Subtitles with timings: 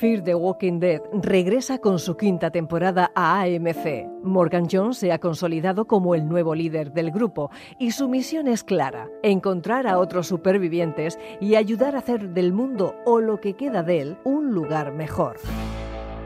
[0.00, 4.06] Fear the Walking Dead regresa con su quinta temporada a AMC.
[4.22, 8.64] Morgan Jones se ha consolidado como el nuevo líder del grupo y su misión es
[8.64, 13.82] clara, encontrar a otros supervivientes y ayudar a hacer del mundo o lo que queda
[13.82, 15.36] de él un lugar mejor.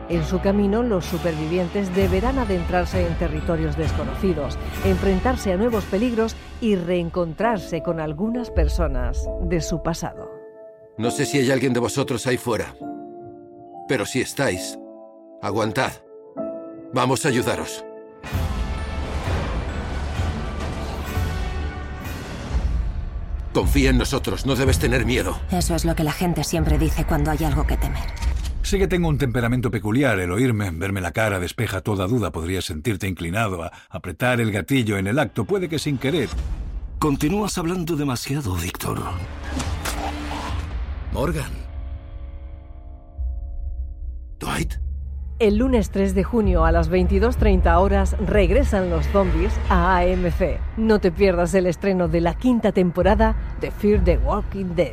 [0.08, 6.76] En su camino, los supervivientes deberán adentrarse en territorios desconocidos, enfrentarse a nuevos peligros y
[6.76, 10.30] reencontrarse con algunas personas de su pasado.
[10.96, 12.72] No sé si hay alguien de vosotros ahí fuera,
[13.88, 14.78] pero si estáis,
[15.42, 15.92] aguantad.
[16.92, 17.84] Vamos a ayudaros.
[23.52, 25.38] Confía en nosotros, no debes tener miedo.
[25.52, 28.02] Eso es lo que la gente siempre dice cuando hay algo que temer.
[28.62, 30.18] Sé que tengo un temperamento peculiar.
[30.18, 32.32] El oírme, verme la cara, despeja toda duda.
[32.32, 36.30] Podrías sentirte inclinado a apretar el gatillo en el acto, puede que sin querer.
[36.98, 39.02] Continúas hablando demasiado, Víctor.
[41.12, 41.63] Morgan.
[45.38, 50.60] El lunes 3 de junio a las 22.30 horas regresan los zombies a AMC.
[50.76, 54.92] No te pierdas el estreno de la quinta temporada de Fear the Walking Dead.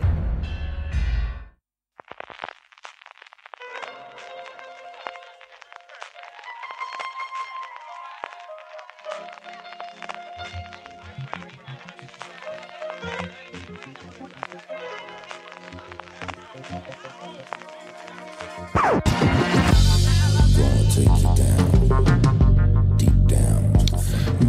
[21.91, 22.40] Bye.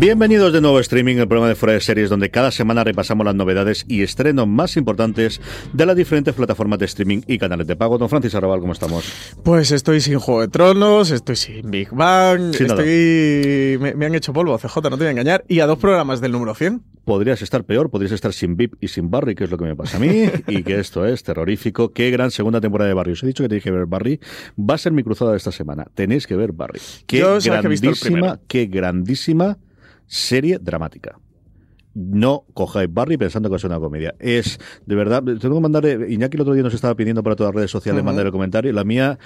[0.02, 3.24] Bienvenidos de nuevo a Streaming, el programa de Fuera de Series, donde cada semana repasamos
[3.24, 5.40] las novedades y estrenos más importantes
[5.72, 7.98] de las diferentes plataformas de streaming y canales de pago.
[7.98, 9.04] Don Francis Arrabal, ¿cómo estamos?
[9.44, 13.78] Pues estoy sin Juego de Tronos, estoy sin Big Bang, Sin estoy...
[13.80, 16.20] Me, me han hecho polvo, CJ, no te voy a engañar, y a dos programas
[16.20, 16.82] del número 100.
[17.04, 19.76] Podrías estar peor, podrías estar sin VIP y sin Barry, que es lo que me
[19.76, 21.92] pasa a mí, y que esto es terrorífico.
[21.92, 23.12] Qué gran segunda temporada de Barry.
[23.12, 24.18] Os he dicho que tenéis que ver Barry.
[24.58, 25.86] Va a ser mi cruzada de esta semana.
[25.94, 26.80] Tenéis que ver Barry.
[27.06, 29.58] Qué Yo sabes que he visto el grandísima, qué grandísima
[30.12, 31.16] serie dramática.
[31.94, 34.14] No cojáis Barry pensando que es una comedia.
[34.18, 37.50] Es, de verdad, tengo que mandar, Iñaki el otro día nos estaba pidiendo para todas
[37.52, 38.06] las redes sociales Ujú.
[38.06, 38.72] mandar el comentario.
[38.72, 39.18] La mía,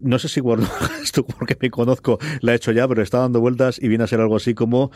[0.00, 0.66] no sé si guardo
[1.02, 4.06] esto porque me conozco, la he hecho ya, pero está dando vueltas y viene a
[4.06, 4.90] ser algo así como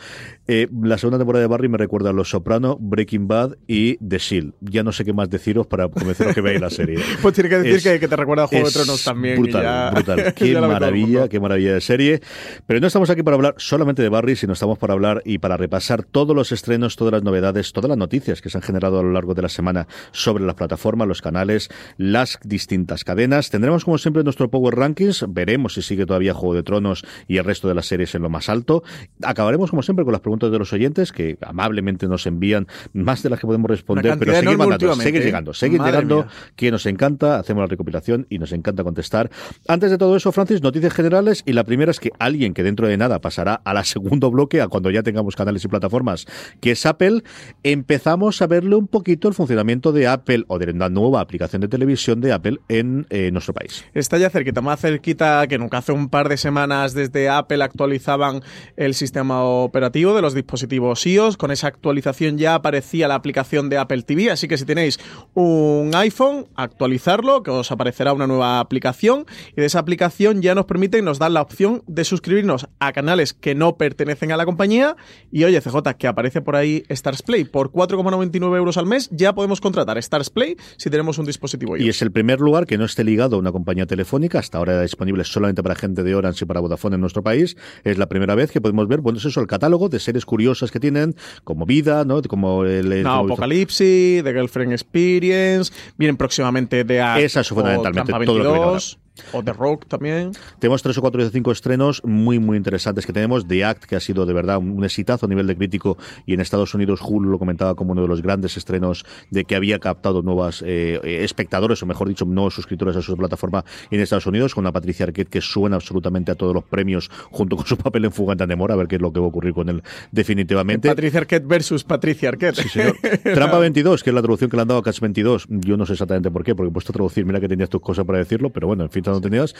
[0.47, 4.17] eh, la segunda temporada de Barry me recuerda a Los Soprano, Breaking Bad y The
[4.17, 4.53] Shield.
[4.61, 6.97] Ya no sé qué más deciros para convenceros que veáis la serie.
[7.21, 9.39] Pues tiene que decir Es- que, que te recuerda a Juego de Tronos también.
[9.39, 10.33] Brutal, ya- brutal.
[10.35, 12.21] Qué maravilla, qué maravilla de serie.
[12.65, 15.57] Pero no estamos aquí para hablar solamente de Barry, sino estamos para hablar y para
[15.57, 19.03] repasar todos los estrenos, todas las novedades, todas las noticias que se han generado a
[19.03, 23.49] lo largo de la semana sobre las plataformas, los canales, las distintas cadenas.
[23.49, 25.25] Tendremos, como siempre, nuestro Power Rankings.
[25.27, 28.29] Veremos si sigue todavía Juego de Tronos y el resto de las series en lo
[28.29, 28.83] más alto.
[29.21, 33.29] Acabaremos, como siempre, con las preguntas de los oyentes que amablemente nos envían más de
[33.31, 35.25] las que podemos responder, pero seguir mandando, seguir ¿eh?
[35.25, 36.27] llegando, seguir Madre llegando mía.
[36.55, 39.29] que nos encanta, hacemos la recopilación y nos encanta contestar.
[39.67, 42.87] Antes de todo eso, Francis, noticias generales y la primera es que alguien que dentro
[42.87, 46.27] de nada pasará a la segundo bloque, a cuando ya tengamos canales y plataformas,
[46.61, 47.23] que es Apple,
[47.63, 51.67] empezamos a verle un poquito el funcionamiento de Apple o de la nueva aplicación de
[51.67, 53.83] televisión de Apple en eh, nuestro país.
[53.93, 55.79] Está ya cerquita, más cerquita que nunca.
[55.79, 58.41] Hace un par de semanas desde Apple actualizaban
[58.77, 61.37] el sistema operativo de los dispositivos iOS.
[61.37, 64.99] Con esa actualización ya aparecía la aplicación de Apple TV, así que si tenéis
[65.33, 69.25] un iPhone, actualizarlo, que os aparecerá una nueva aplicación.
[69.55, 72.91] Y de esa aplicación ya nos permite y nos dan la opción de suscribirnos a
[72.91, 74.95] canales que no pertenecen a la compañía.
[75.31, 77.43] Y oye, CJ, que aparece por ahí Stars Play.
[77.45, 81.85] Por 4,99 euros al mes ya podemos contratar Stars Play si tenemos un dispositivo iOS.
[81.85, 84.73] Y es el primer lugar que no esté ligado a una compañía telefónica, hasta ahora
[84.73, 87.55] era disponible solamente para gente de Orange y para Vodafone en nuestro país.
[87.83, 90.71] Es la primera vez que podemos ver, bueno, es eso, el catálogo de series curiosas
[90.71, 92.21] que tienen, como Vida, ¿no?
[92.23, 92.91] Como el...
[92.91, 98.11] el- No, como- Apocalipsis, The Girlfriend Experience, vienen próximamente The Act Esa es o fundamentalmente
[98.11, 98.99] todo lo que viene 22,
[99.31, 100.31] o The Rock también.
[100.59, 103.47] Tenemos tres o cuatro de cinco estrenos muy, muy interesantes que tenemos.
[103.47, 106.39] The Act, que ha sido de verdad un exitazo a nivel de crítico, y en
[106.39, 110.21] Estados Unidos Hulu lo comentaba como uno de los grandes estrenos de que había captado
[110.21, 114.63] nuevas eh, espectadores, o mejor dicho, nuevos suscriptores a su plataforma en Estados Unidos, con
[114.63, 118.11] una Patricia Arquette que suena absolutamente a todos los premios, junto con su papel en
[118.11, 120.87] Fugante de Amor, a ver qué es lo que va a ocurrir con él definitivamente.
[120.87, 122.55] Patricia Arquette versus Patricia Arquette.
[122.55, 122.97] Sí, señor.
[123.23, 125.47] Trampa 22, que es la traducción que le han dado a Catch 22.
[125.49, 127.81] Yo no sé exactamente por qué, porque he puesto a traducir, mira que tenías tus
[127.81, 129.02] cosas para decirlo, pero bueno, en fin.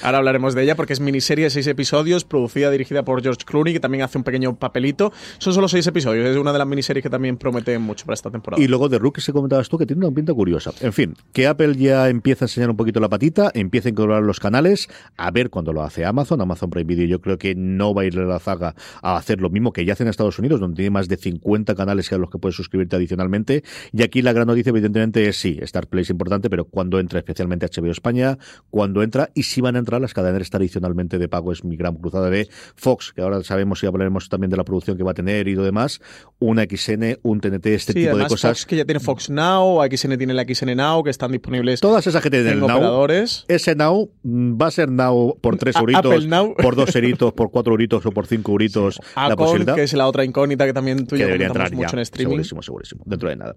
[0.02, 3.74] Ahora hablaremos de ella porque es miniserie de seis episodios, producida, dirigida por George Clooney,
[3.74, 5.12] que también hace un pequeño papelito.
[5.38, 8.32] Son solo seis episodios, es una de las miniseries que también promete mucho para esta
[8.32, 8.62] temporada.
[8.62, 10.72] Y luego de Rook, que se comentabas tú, que tiene una pinta curiosa.
[10.82, 14.24] En fin, que Apple ya empieza a enseñar un poquito la patita, empieza a incorporar
[14.24, 16.42] los canales, a ver cuando lo hace Amazon.
[16.42, 19.42] Amazon Prime Video yo creo que no va a ir a la zaga a hacer
[19.42, 22.18] lo mismo que ya hace en Estados Unidos, donde tiene más de 50 canales a
[22.18, 23.64] los que puedes suscribirte adicionalmente.
[23.92, 27.20] Y aquí la gran noticia, evidentemente, es sí, Star Play es importante, pero cuando entra
[27.20, 28.38] especialmente HBO España,
[28.70, 31.96] cuando entra y si van a entrar las cadenas tradicionalmente de pago, es mi gran
[31.96, 35.14] cruzada de Fox, que ahora sabemos y hablaremos también de la producción que va a
[35.14, 36.02] tener y lo demás,
[36.40, 38.60] una XN, un TNT, este tipo de cosas.
[38.60, 41.80] Fox que ya tiene Fox Now, XN tiene la XN Now, que están disponibles.
[41.80, 43.08] Todas esas que tienen el Now.
[43.48, 46.26] Ese Now mm, va a ser Now por tres euritos,
[46.62, 49.00] por dos euritos, por cuatro euritos o por cinco euritos.
[49.16, 49.76] la posibilidad.
[49.76, 52.32] que es la otra incógnita que también tú y yo entrar mucho en streaming.
[52.32, 53.04] Segurísimo, segurísimo.
[53.06, 53.56] Dentro de nada.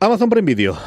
[0.00, 0.78] Amazon Prime Video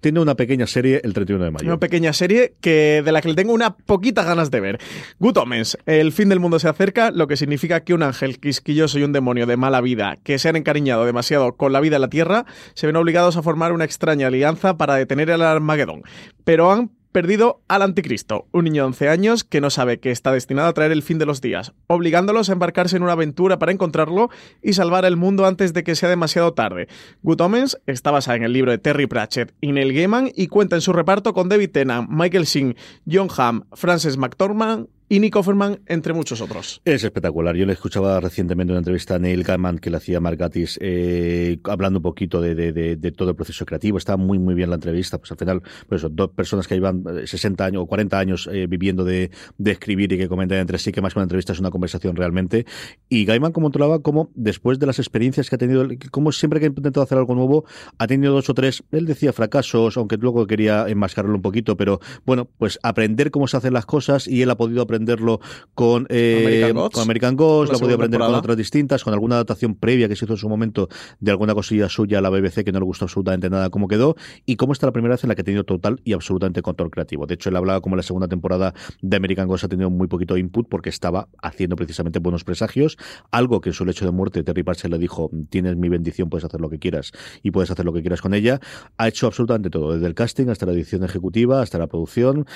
[0.00, 1.66] tiene una pequeña serie el 31 de mayo.
[1.66, 4.78] Una pequeña serie que de la que le tengo una poquita ganas de ver.
[5.18, 5.38] Good
[5.86, 9.12] el fin del mundo se acerca, lo que significa que un ángel quisquilloso y un
[9.12, 12.44] demonio de mala vida que se han encariñado demasiado con la vida en la Tierra
[12.74, 16.02] se ven obligados a formar una extraña alianza para detener el Armagedón.
[16.44, 20.32] Pero han perdido al anticristo, un niño de 11 años que no sabe que está
[20.32, 23.72] destinado a traer el fin de los días, obligándolos a embarcarse en una aventura para
[23.72, 24.30] encontrarlo
[24.62, 26.88] y salvar el mundo antes de que sea demasiado tarde.
[27.22, 30.76] Good Omens está basada en el libro de Terry Pratchett y Neil Gaiman y cuenta
[30.76, 32.76] en su reparto con David Tennant, Michael Singh,
[33.10, 36.82] John Hamm, Frances McDormand, y Nick Offerman, entre muchos otros.
[36.84, 37.56] Es espectacular.
[37.56, 41.58] Yo le escuchaba recientemente una entrevista a Neil Gaiman que le hacía Mark Gatiss, eh,
[41.64, 43.96] hablando un poquito de, de, todo el proceso creativo.
[43.96, 45.18] Estaba muy, muy bien la entrevista.
[45.18, 48.66] Pues al final, pues eso, dos personas que llevan 60 años o 40 años eh,
[48.66, 49.30] viviendo de,
[49.64, 52.66] escribir y que comentan entre sí que más que una entrevista es una conversación realmente.
[53.08, 56.68] Y Gaiman controlaba como después de las experiencias que ha tenido, como siempre que ha
[56.68, 57.64] intentado hacer algo nuevo,
[57.96, 62.00] ha tenido dos o tres, él decía fracasos, aunque luego quería enmascararlo un poquito, pero
[62.26, 65.40] bueno, pues aprender cómo se hacen las cosas y él ha podido aprender aprenderlo
[65.74, 70.08] con, eh, American Ghost, lo ha podido aprender con otras distintas, con alguna adaptación previa
[70.08, 70.88] que se hizo en su momento
[71.20, 74.16] de alguna cosilla suya a la BBC que no le gustó absolutamente nada cómo quedó,
[74.44, 76.90] y cómo está la primera vez en la que ha tenido total y absolutamente control
[76.90, 77.26] creativo.
[77.26, 80.36] De hecho, él hablaba como la segunda temporada de American Ghost ha tenido muy poquito
[80.36, 82.96] input porque estaba haciendo precisamente buenos presagios,
[83.30, 86.44] algo que en su lecho de muerte Terry Pratchett le dijo, tienes mi bendición, puedes
[86.44, 87.12] hacer lo que quieras
[87.42, 88.60] y puedes hacer lo que quieras con ella.
[88.96, 92.46] Ha hecho absolutamente todo, desde el casting hasta la edición ejecutiva, hasta la producción.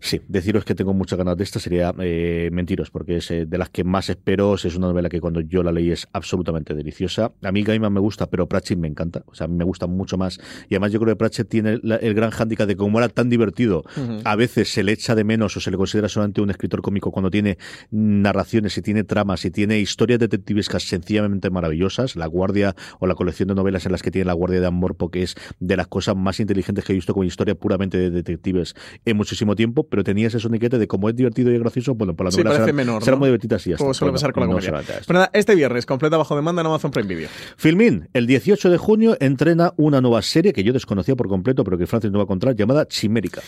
[0.00, 3.58] Sí, deciros que tengo muchas ganas de esta sería eh, mentiros, porque es eh, de
[3.58, 4.54] las que más espero.
[4.54, 7.32] Es una novela que cuando yo la leí es absolutamente deliciosa.
[7.42, 9.24] A mí Gaiman me gusta, pero Pratchett me encanta.
[9.26, 10.38] O sea, a mí me gusta mucho más.
[10.68, 13.84] Y además yo creo que Pratchett tiene el gran hándicap de como era tan divertido,
[14.24, 17.10] a veces se le echa de menos o se le considera solamente un escritor cómico
[17.10, 17.58] cuando tiene
[17.90, 22.16] narraciones y tiene tramas y tiene historias detectivescas sencillamente maravillosas.
[22.16, 24.96] La Guardia o la colección de novelas en las que tiene La Guardia de Amor,
[24.96, 28.74] porque es de las cosas más inteligentes que he visto como historia puramente de detectives
[29.04, 32.26] en muchísimo tiempo, pero tenía ese soniquete de cómo es divertido y gracioso bueno, por
[32.26, 34.82] la sí, parece menor, será muy divertidas y ya Como suele pasar con la comedia.
[35.06, 37.28] Pero nada, este viernes, completa bajo demanda en Amazon Prime Video.
[37.56, 41.78] Filmin, el 18 de junio entrena una nueva serie que yo desconocía por completo, pero
[41.78, 43.42] que Francis no va a encontrar, llamada Chimérica.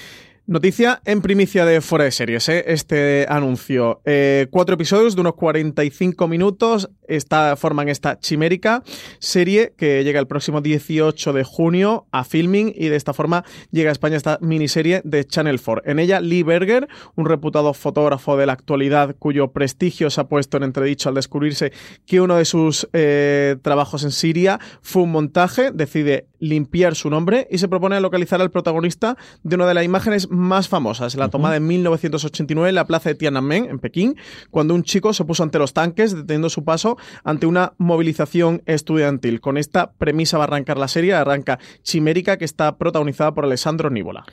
[0.48, 2.62] Noticia en primicia de Fuera de Series, ¿eh?
[2.68, 4.00] este anuncio.
[4.04, 8.84] Eh, cuatro episodios de unos 45 minutos esta, forman esta chimérica
[9.18, 13.90] serie que llega el próximo 18 de junio a filming y de esta forma llega
[13.90, 15.82] a España esta miniserie de Channel 4.
[15.84, 20.58] En ella, Lee Berger, un reputado fotógrafo de la actualidad cuyo prestigio se ha puesto
[20.58, 21.72] en entredicho al descubrirse
[22.06, 27.48] que uno de sus eh, trabajos en Siria fue un montaje, decide limpiar su nombre
[27.50, 31.56] y se propone localizar al protagonista de una de las imágenes más famosas, la tomada
[31.56, 34.16] en 1989 en la plaza de Tiananmen, en Pekín,
[34.50, 39.40] cuando un chico se puso ante los tanques deteniendo su paso ante una movilización estudiantil.
[39.40, 43.90] Con esta premisa va a arrancar la serie, arranca Chimérica, que está protagonizada por Alessandro
[43.90, 44.24] Níbola.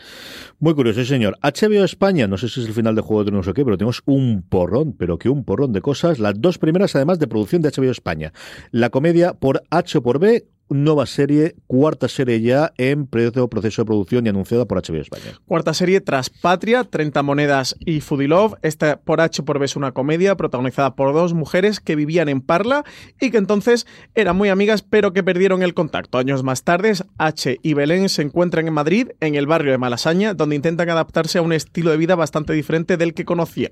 [0.60, 1.38] Muy curioso, señor.
[1.42, 3.78] HBO España, no sé si es el final de Juego de Tronos o qué, pero
[3.78, 6.20] tenemos un porrón, pero que un porrón de cosas.
[6.20, 8.34] Las dos primeras, además, de producción de HBO España.
[8.72, 14.26] La comedia por H por B, nueva serie, cuarta serie ya en proceso de producción
[14.26, 15.40] y anunciada por HBO España.
[15.46, 18.56] Cuarta serie tras Patria, 30 monedas y Foodie Love.
[18.62, 22.42] Esta por H por B es una comedia protagonizada por dos mujeres que vivían en
[22.42, 22.84] Parla
[23.20, 26.18] y que entonces eran muy amigas pero que perdieron el contacto.
[26.18, 30.34] Años más tarde, H y Belén se encuentran en Madrid, en el barrio de Malasaña,
[30.34, 33.72] donde intentan adaptarse a un estilo de vida bastante diferente del que conocían.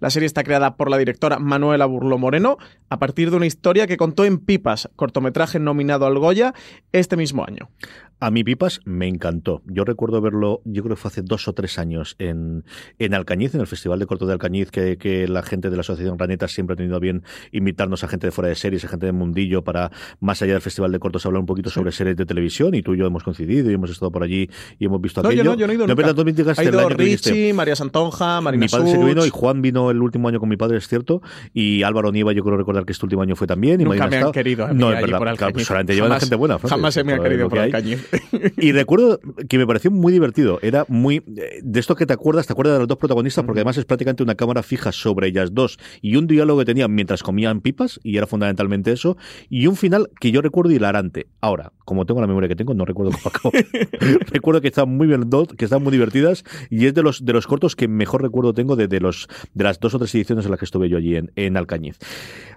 [0.00, 2.58] La serie está creada por la directora Manuela Burlo Moreno
[2.88, 6.31] a partir de una historia que contó en Pipas, cortometraje nominado al Goya
[6.92, 7.68] este mismo año.
[8.24, 9.62] A mí Pipas me encantó.
[9.66, 12.64] Yo recuerdo verlo, yo creo que fue hace dos o tres años en,
[13.00, 15.80] en Alcañiz, en el Festival de Corto de Alcañiz, que, que la gente de la
[15.80, 19.06] Asociación Raneta siempre ha tenido bien invitarnos a gente de fuera de series, a gente
[19.06, 22.24] de mundillo, para más allá del Festival de Cortos hablar un poquito sobre series de
[22.24, 22.76] televisión.
[22.76, 24.48] Y tú y yo hemos coincidido y hemos estado por allí
[24.78, 25.42] y hemos visto No, aquello.
[25.42, 26.02] yo no, yo no he ido No, nunca.
[26.02, 26.88] pero tú me indicaste Ha ido.
[26.90, 29.32] Richie, María Santonja, Marina Mi padre sí que vino y Such.
[29.40, 31.22] Juan vino el último año con mi padre, es cierto.
[31.52, 33.80] Y Álvaro Nieva, yo creo recordar que este último año fue también.
[33.80, 34.30] Y Nunca me han Estado.
[34.32, 35.18] querido a mí No, es verdad.
[35.18, 36.58] por Claro, pues solamente llevan gente buena.
[36.60, 37.58] Francis, Jamás se me ha querido por.
[37.58, 38.08] Alcañiz.
[38.58, 40.58] Y recuerdo que me pareció muy divertido.
[40.62, 41.22] Era muy.
[41.36, 43.84] eh, De esto que te acuerdas, te acuerdas de los dos protagonistas, porque además es
[43.84, 48.00] prácticamente una cámara fija sobre ellas dos y un diálogo que tenían mientras comían pipas,
[48.02, 49.16] y era fundamentalmente eso,
[49.48, 51.26] y un final que yo recuerdo hilarante.
[51.40, 53.52] Ahora, como tengo la memoria que tengo, no recuerdo cómo acabó.
[54.30, 57.46] recuerdo que están muy bien, que están muy divertidas, y es de los, de los
[57.46, 60.50] cortos que mejor recuerdo tengo de, de los, de las dos o tres ediciones en
[60.50, 61.98] las que estuve yo allí en, en Alcañiz.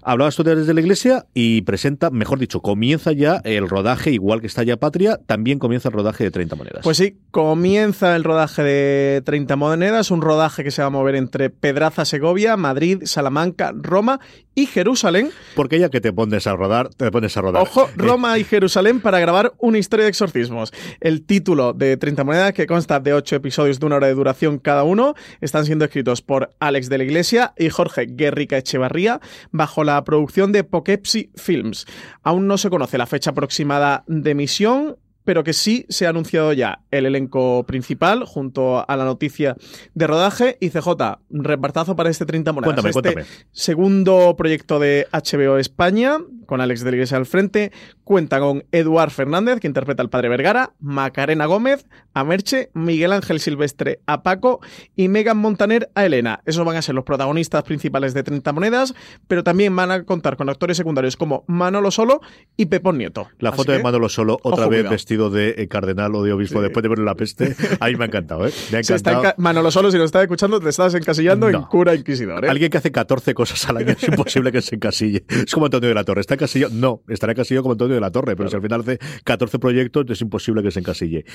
[0.02, 4.42] Hablabas tú de desde la iglesia y presenta, mejor dicho, comienza ya el rodaje, igual
[4.42, 6.82] que está ya Patria, también comienza el rodaje de 30 monedas.
[6.84, 11.16] Pues sí, comienza el rodaje de 30 monedas, un rodaje que se va a mover
[11.16, 14.20] entre Pedraza, Segovia, Madrid, Salamanca, Roma
[14.56, 15.30] y Jerusalén.
[15.56, 17.62] Porque ya que te pones a rodar, te pones a rodar.
[17.62, 20.74] Ojo, Eh, Roma y Jerusalén para grabar una historia de exorcismos.
[21.00, 24.58] El título de 30 monedas, que consta de 8 episodios de una hora de duración
[24.60, 29.20] cada uno, están siendo escritos por Alex de la Iglesia y Jorge Guerrica Echevarría,
[29.52, 31.86] bajo la producción de Poughkeepsie Films.
[32.24, 36.53] Aún no se conoce la fecha aproximada de emisión, pero que sí se ha anunciado
[36.53, 39.58] ya el elenco principal junto a la noticia
[39.94, 40.88] de rodaje y CJ,
[41.29, 42.82] repartazo para este 30 monedas.
[42.82, 43.46] Cuéntame, Este cuéntame.
[43.51, 47.72] Segundo proyecto de HBO España, con Alex de la Iglesia al frente,
[48.03, 53.39] cuenta con Eduard Fernández, que interpreta al padre Vergara, Macarena Gómez, a Merche, Miguel Ángel
[53.39, 54.62] Silvestre a Paco
[54.96, 56.41] y Megan Montaner a Elena.
[56.46, 58.94] Esos van a ser los protagonistas principales de 30 monedas,
[59.27, 62.22] pero también van a contar con actores secundarios como Manolo Solo
[62.55, 63.27] y Pepón Nieto.
[63.39, 64.96] La Así foto de Manolo Solo, otra ojo, vez cuidado.
[65.16, 67.56] Vestido de eh, cardenal o de obispo después de ver la peste.
[67.80, 68.52] A mí me ha encantado, ¿eh?
[68.72, 69.24] Me ha está encantado.
[69.24, 71.70] enca- Manolo Solo, si nos estás escuchando, te estás encasillando en No.
[71.70, 72.46] cura inquisidor.
[72.46, 72.50] ¿eh?
[72.50, 75.24] Alguien que hace 14 cosas al año es imposible que se encasille.
[75.30, 76.22] Es como Antonio de la Torre.
[76.22, 76.74] ¿Está encasillado?
[76.74, 80.06] No, estará encasillado como Antonio de la Torre, pero si al final hace 14 proyectos
[80.10, 81.26] es imposible que se encasille.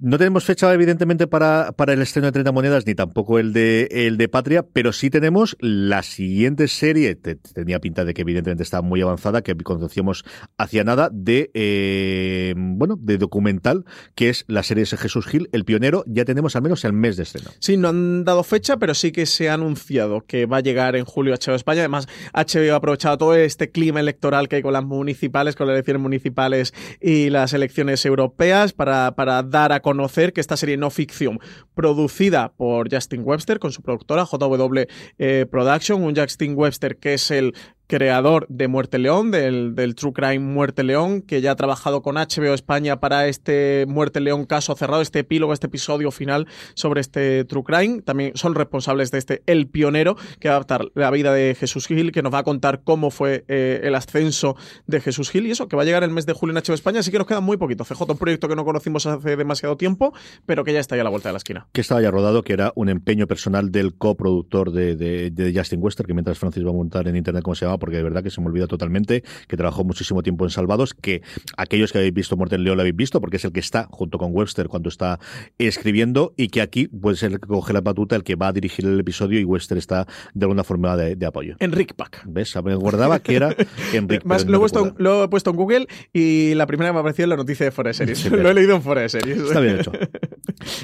[0.00, 3.88] No tenemos fecha, evidentemente, para, para el estreno de 30 monedas, ni tampoco el de,
[3.90, 8.62] el de Patria, pero sí tenemos la siguiente serie, te- tenía pinta de que evidentemente
[8.62, 10.24] está muy avanzada, que conocíamos
[10.56, 15.64] hacia nada, de, eh, bueno, de documental, que es la serie de Jesús Gil, El
[15.64, 17.50] Pionero, ya tenemos al menos el mes de estreno.
[17.58, 20.94] Sí, no han dado fecha, pero sí que se ha anunciado que va a llegar
[20.94, 21.80] en julio a HBO España.
[21.80, 25.74] Además, HBO ha aprovechado todo este clima electoral que hay con las municipales, con las
[25.74, 30.90] elecciones municipales y las elecciones europeas para, para dar a conocer que esta serie no
[30.90, 31.40] ficción,
[31.72, 34.82] producida por Justin Webster con su productora JW
[35.16, 37.54] eh, Production, un Justin Webster que es el
[37.88, 42.16] creador de Muerte León, del, del True Crime Muerte León, que ya ha trabajado con
[42.16, 47.44] HBO España para este Muerte León caso cerrado, este epílogo, este episodio final sobre este
[47.46, 48.02] True Crime.
[48.02, 51.86] También son responsables de este El Pionero, que va a adaptar la vida de Jesús
[51.86, 55.50] Gil, que nos va a contar cómo fue eh, el ascenso de Jesús Gil y
[55.50, 57.26] eso, que va a llegar el mes de julio en HBO España, así que nos
[57.26, 57.84] queda muy poquito.
[57.84, 60.12] CJ, un proyecto que no conocimos hace demasiado tiempo,
[60.44, 61.66] pero que ya está ahí a la vuelta de la esquina.
[61.72, 65.80] que estaba ya rodado, que era un empeño personal del coproductor de, de, de Justin
[65.82, 68.22] Wester, que mientras Francis va a montar en internet cómo se llama, porque de verdad
[68.22, 71.22] que se me olvida totalmente, que trabajó muchísimo tiempo en Salvados, que
[71.56, 73.88] aquellos que habéis visto Muerte en León lo habéis visto, porque es el que está
[73.90, 75.18] junto con Webster cuando está
[75.58, 78.52] escribiendo, y que aquí puede ser el que coge la batuta, el que va a
[78.52, 81.56] dirigir el episodio, y Webster está de alguna forma de, de apoyo.
[81.58, 82.22] Enric Pack.
[82.26, 82.54] ¿Ves?
[82.62, 83.54] Me guardaba que era.
[84.24, 87.00] Más, lo, he puesto, lo he puesto en Google y la primera que me ha
[87.00, 88.18] aparecido es la noticia de de Series.
[88.28, 89.38] Sí, lo he leído en de Series.
[89.38, 89.92] Está bien hecho.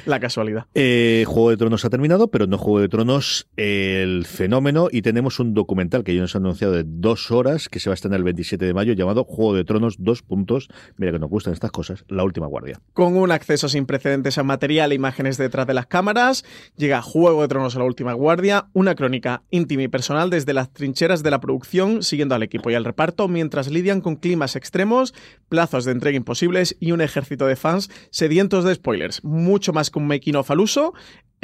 [0.07, 0.67] la casualidad.
[0.75, 5.41] Eh, Juego de Tronos ha terminado, pero no Juego de Tronos el fenómeno y tenemos
[5.41, 8.19] un documental que ya nos han anunciado de dos horas que se va a estrenar
[8.19, 10.69] el 27 de mayo llamado Juego de Tronos dos puntos.
[10.97, 12.05] Mira que nos gustan estas cosas.
[12.09, 12.81] La última guardia.
[12.93, 16.45] Con un acceso sin precedentes a material e imágenes detrás de las cámaras,
[16.77, 20.73] llega Juego de Tronos a la última guardia, una crónica íntima y personal desde las
[20.73, 25.15] trincheras de la producción, siguiendo al equipo y al reparto, mientras lidian con climas extremos,
[25.49, 29.23] plazos de entrega imposibles y un ejército de fans sedientos de spoilers.
[29.25, 30.95] Mucho más que un making of al uso,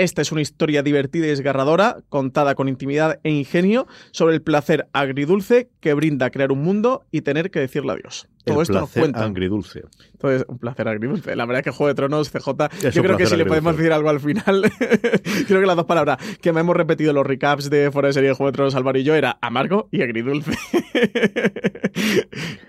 [0.01, 4.89] esta es una historia divertida y desgarradora, contada con intimidad e ingenio, sobre el placer
[4.93, 8.29] agridulce que brinda crear un mundo y tener que decirle adiós.
[8.45, 9.25] Todo el esto nos placer cuenta.
[9.25, 9.83] agridulce.
[10.13, 11.37] Entonces, un placer agridulce.
[11.37, 12.49] La verdad es que Juego de Tronos, CJ,
[12.83, 14.71] Es yo creo que si le podemos decir algo al final,
[15.47, 18.31] creo que las dos palabras que me hemos repetido los recaps de Fuera de Serie
[18.31, 20.53] de Juego de Tronos, Álvaro y yo, era amargo y agridulce.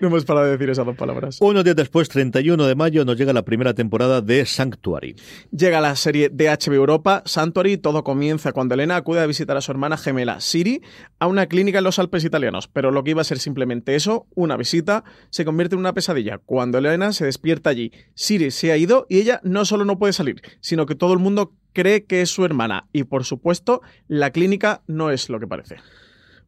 [0.00, 1.38] no hemos parado de decir esas dos palabras.
[1.40, 5.16] Unos días después, 31 de mayo, nos llega la primera temporada de Sanctuary.
[5.50, 9.60] Llega la serie de HBO Europa, Santori todo comienza cuando Elena acude a visitar a
[9.60, 10.82] su hermana gemela Siri
[11.18, 14.26] a una clínica en los Alpes italianos, pero lo que iba a ser simplemente eso,
[14.34, 16.38] una visita, se convierte en una pesadilla.
[16.38, 20.12] Cuando Elena se despierta allí, Siri se ha ido y ella no solo no puede
[20.12, 24.30] salir, sino que todo el mundo cree que es su hermana y por supuesto la
[24.30, 25.76] clínica no es lo que parece.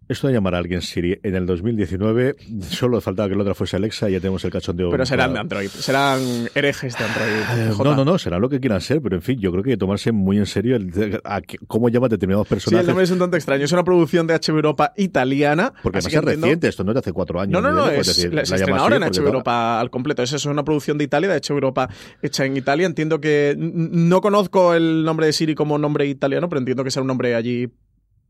[0.07, 3.77] Esto de llamar a alguien Siri en el 2019, solo faltaba que la otra fuese
[3.77, 4.91] Alexa y ya tenemos el cachondeo.
[4.91, 6.21] Pero serán de Android, serán
[6.55, 7.73] herejes de Android.
[7.73, 9.71] Eh, no, no, no, serán lo que quieran ser, pero en fin, yo creo que
[9.71, 12.81] hay que tomarse muy en serio el, a, cómo llaman determinados personajes.
[12.81, 13.65] Sí, el nombre es un tanto extraño.
[13.65, 15.73] Es una producción de HBO Europa italiana.
[15.83, 17.53] Porque además es reciente, esto no es de hace cuatro años.
[17.53, 20.23] No, no, no, es, decir, se estrena ahora en HBO Europa al completo.
[20.23, 21.89] Eso es una producción de Italia, de HBO Europa
[22.21, 22.87] hecha en Italia.
[22.87, 27.01] Entiendo que no conozco el nombre de Siri como nombre italiano, pero entiendo que sea
[27.01, 27.71] un nombre allí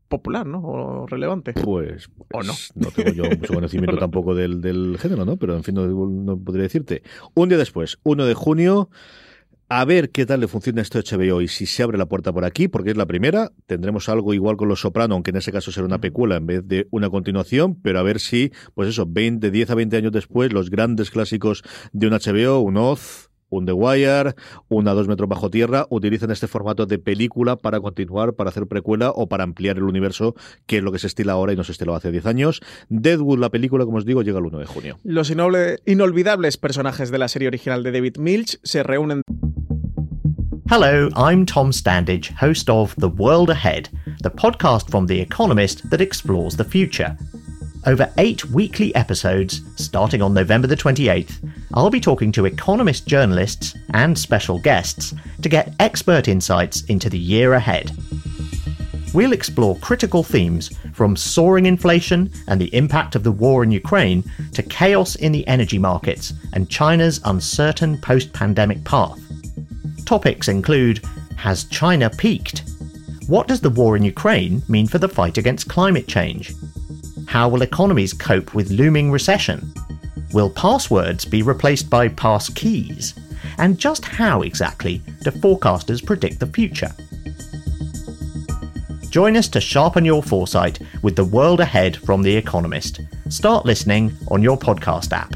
[0.07, 0.59] popular, ¿no?
[0.59, 1.53] O relevante.
[1.53, 2.53] Pues, ¿O no?
[2.53, 5.37] Pues, no tengo yo mucho conocimiento tampoco del, del, género, ¿no?
[5.37, 7.03] Pero en fin, no, no, podría decirte.
[7.33, 8.89] Un día después, 1 de junio.
[9.67, 12.45] A ver qué tal le funciona esto HBO y si se abre la puerta por
[12.45, 13.51] aquí, porque es la primera.
[13.65, 16.67] Tendremos algo igual con Los Soprano, aunque en ese caso será una pecuela en vez
[16.67, 20.53] de una continuación, pero a ver si, pues eso, 20, 10 a 20 años después,
[20.53, 24.35] los grandes clásicos de un HBO, un Oz, un The Wire,
[24.69, 29.11] una dos metros bajo tierra, utilizan este formato de película para continuar, para hacer precuela
[29.11, 30.35] o para ampliar el universo,
[30.65, 32.61] que es lo que se estila ahora y no se estiló hace 10 años.
[32.89, 34.99] Deadwood, la película, como os digo, llega el 1 de junio.
[35.03, 35.31] Los
[35.85, 39.21] inolvidables personajes de la serie original de David Milch se reúnen.
[40.67, 43.89] Hello, I'm Tom Standage, host of The World Ahead,
[44.23, 47.15] the podcast from The Economist that explores the future.
[47.87, 53.75] Over eight weekly episodes, starting on November the 28th, I'll be talking to economist journalists
[53.93, 55.13] and special guests
[55.43, 57.91] to get expert insights into the year ahead.
[59.13, 64.23] We'll explore critical themes from soaring inflation and the impact of the war in Ukraine
[64.53, 69.19] to chaos in the energy markets and China's uncertain post pandemic path.
[70.05, 72.63] Topics include Has China peaked?
[73.27, 76.53] What does the war in Ukraine mean for the fight against climate change?
[77.35, 79.73] How will economies cope with looming recession?
[80.31, 83.13] Will passwords be replaced by pass keys?
[83.57, 86.93] And just how exactly do forecasters predict the future?
[89.09, 93.01] Join us to sharpen your foresight with the world ahead from The Economist.
[93.27, 95.35] Start listening on your podcast app.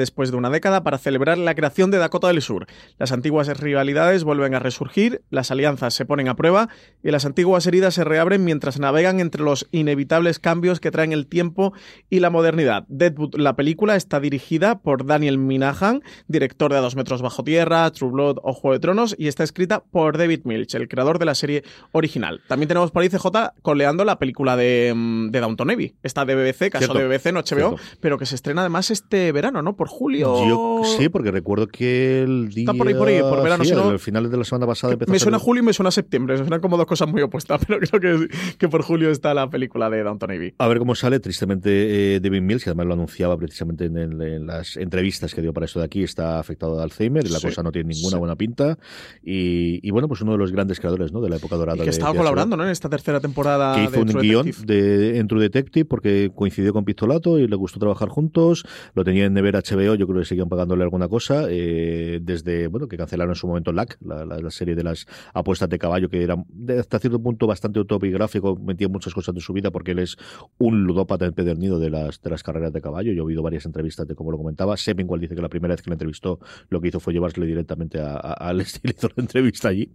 [0.00, 2.66] Después de una década para celebrar la creación de Dakota del Sur.
[2.98, 6.70] Las antiguas rivalidades vuelven a resurgir, las alianzas se ponen a prueba
[7.02, 11.26] y las antiguas heridas se reabren mientras navegan entre los inevitables cambios que traen el
[11.26, 11.74] tiempo
[12.08, 12.84] y la modernidad.
[12.88, 17.90] Deadwood, la película, está dirigida por Daniel Minahan, director de A dos metros bajo tierra,
[17.90, 21.26] True Blood o Juego de Tronos, y está escrita por David Milch, el creador de
[21.26, 22.40] la serie original.
[22.48, 23.26] También tenemos por ahí CJ
[23.60, 27.40] coleando la película de, mm, de Downton Abbey, esta de BBC, caso de BBC, no
[27.40, 29.76] HBO, pero que se estrena además este verano, ¿no?
[29.76, 30.48] Por julio.
[30.48, 32.62] Yo, sí, porque recuerdo que el día.
[32.62, 33.64] Está por ahí, por ahí, por verano.
[33.64, 35.72] Sí, si no, al final de la semana pasada Me suena a julio y me
[35.72, 36.34] suena a septiembre.
[36.34, 39.50] Me suenan como dos cosas muy opuestas, pero creo que, que por julio está la
[39.50, 40.54] película de Downton Abbey.
[40.58, 41.20] A ver cómo sale.
[41.20, 45.42] Tristemente, eh, David Mills, que además lo anunciaba precisamente en, el, en, las entrevistas que
[45.42, 47.92] dio para esto de aquí, está afectado de Alzheimer y la sí, cosa no tiene
[47.94, 48.18] ninguna sí.
[48.18, 48.78] buena pinta.
[49.22, 51.20] Y, y, bueno, pues uno de los grandes creadores ¿no?
[51.20, 51.76] de la época dorada.
[51.76, 52.64] Y que de, estaba de colaborando ¿no?
[52.64, 53.74] en esta tercera temporada.
[53.74, 54.74] Que hizo de un True guion Detective.
[54.74, 58.64] de, en True Detective porque coincidió con Pistolato y le gustó trabajar juntos.
[58.94, 61.46] Lo tenía en Never HBO, yo creo que seguían pagándole alguna cosa.
[61.48, 65.06] Eh, desde, bueno, que cancelaron en su momento LAC, la, la, la, serie de las
[65.34, 66.36] apuestas de caballo, que era
[66.78, 70.16] hasta cierto punto bastante autobiográfico, metía muchas cosas de su vida porque él es
[70.58, 73.12] un ludópata empedernido de las, de las carreras de caballo.
[73.12, 74.76] Yo he oído varias entrevistas de cómo lo comentaba.
[74.76, 77.46] Seven igual dice que la primera vez que le entrevistó lo que hizo fue llevársele
[77.46, 79.90] directamente al estilo hizo la entrevista allí.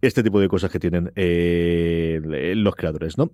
[0.00, 2.20] Este tipo de cosas que tienen eh,
[2.56, 3.30] los creadores, ¿no?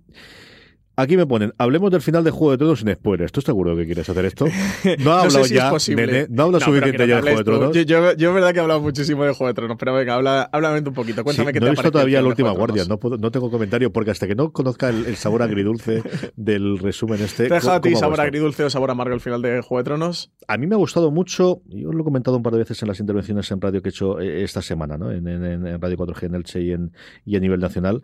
[1.01, 3.29] Aquí me ponen, hablemos del final de Juego de Tronos sin spoilers.
[3.29, 4.45] ¿Estás seguro que quieres hacer esto?
[5.03, 7.31] No ha no hablado sé si ya, nene, no habla No, suficiente ya no de
[7.33, 7.43] Juego de.
[7.43, 7.75] Tronos.
[7.87, 10.79] Yo, yo, verdad que he hablado muchísimo de Juego de Tronos, pero venga, habla, háblame
[10.87, 11.23] un poquito.
[11.23, 13.31] Cuéntame Sí, qué no te he visto todavía el la última guardia, no, puedo- no
[13.31, 16.03] tengo comentario porque hasta que no conozca el, el sabor agridulce
[16.35, 17.47] del resumen este.
[17.47, 19.61] ¿Te ha dejado a ti ¿cómo hago sabor agridulce o sabor amargo el final de
[19.61, 20.31] Juego de Tronos?
[20.47, 22.87] A mí me ha gustado mucho, yo lo he comentado un par de veces en
[22.89, 25.11] las intervenciones en radio que he hecho eh, esta semana, ¿no?
[25.11, 26.91] en, en- en Radio 4G en Elche y, en,
[27.25, 28.03] y a nivel nacional.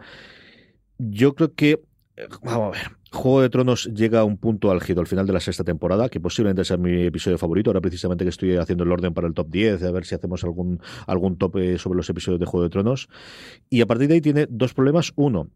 [0.98, 1.80] Yo creo que
[2.42, 2.92] vamos a ver.
[3.12, 6.20] Juego de Tronos llega a un punto álgido al final de la sexta temporada, que
[6.20, 7.70] posiblemente sea mi episodio favorito.
[7.70, 10.44] Ahora precisamente que estoy haciendo el orden para el top 10, a ver si hacemos
[10.44, 13.08] algún, algún top eh, sobre los episodios de Juego de Tronos.
[13.70, 15.14] Y a partir de ahí tiene dos problemas.
[15.16, 15.50] Uno,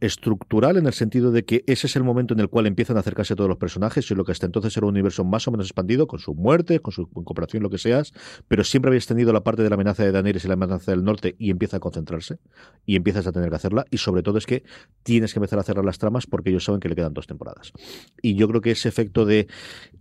[0.00, 3.00] estructural en el sentido de que ese es el momento en el cual empiezan a
[3.00, 5.66] acercarse todos los personajes y lo que hasta entonces era un universo más o menos
[5.66, 8.12] expandido con su muerte, con su cooperación, lo que seas,
[8.46, 11.04] pero siempre habías tenido la parte de la amenaza de Daenerys y la amenaza del
[11.04, 12.38] norte y empieza a concentrarse
[12.86, 14.62] y empiezas a tener que hacerla y sobre todo es que
[15.02, 17.72] tienes que empezar a cerrar las tramas porque ellos saben que le quedan dos temporadas.
[18.22, 19.48] Y yo creo que ese efecto de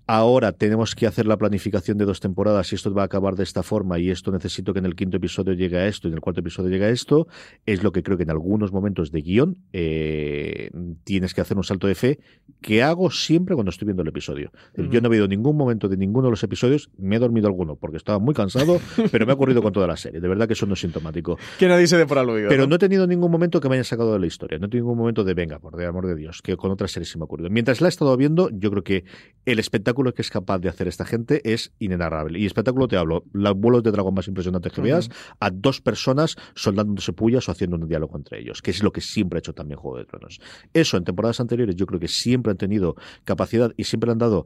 [0.06, 3.43] ahora tenemos que hacer la planificación de dos temporadas y esto va a acabar de
[3.43, 6.15] esta forma y esto necesito que en el quinto episodio llegue a esto y en
[6.15, 7.28] el cuarto episodio llegue a esto,
[7.65, 10.71] es lo que creo que en algunos momentos de guion eh,
[11.03, 12.19] tienes que hacer un salto de fe
[12.62, 14.51] que hago siempre cuando estoy viendo el episodio.
[14.75, 17.75] Yo no he visto ningún momento de ninguno de los episodios, me he dormido alguno
[17.75, 18.79] porque estaba muy cansado,
[19.12, 20.19] pero me ha ocurrido con toda la serie.
[20.19, 21.38] De verdad que eso no es sintomático.
[21.60, 22.49] Que nadie se dé por aludido.
[22.49, 22.75] Pero ¿no?
[22.75, 24.57] he tenido ningún momento que me haya sacado de la historia.
[24.60, 26.91] No he tenido ningún momento de venga, por el amor de Dios, que con otras
[26.91, 27.49] series se me ha ocurrido.
[27.49, 29.05] Mientras la he estado viendo, yo creo que
[29.45, 32.39] el espectáculo que es capaz de hacer esta gente es inenarrable.
[32.39, 36.36] Y espectáculo te hablo, los vuelos de dragón más impresionantes que veas, a dos personas
[36.55, 39.80] soldándose pullas o haciendo un diálogo entre ellos, que es lo que siempre hecho también
[39.80, 40.39] Juego de Tronos.
[40.73, 44.45] Eso en temporadas anteriores yo creo que siempre han tenido capacidad y siempre han dado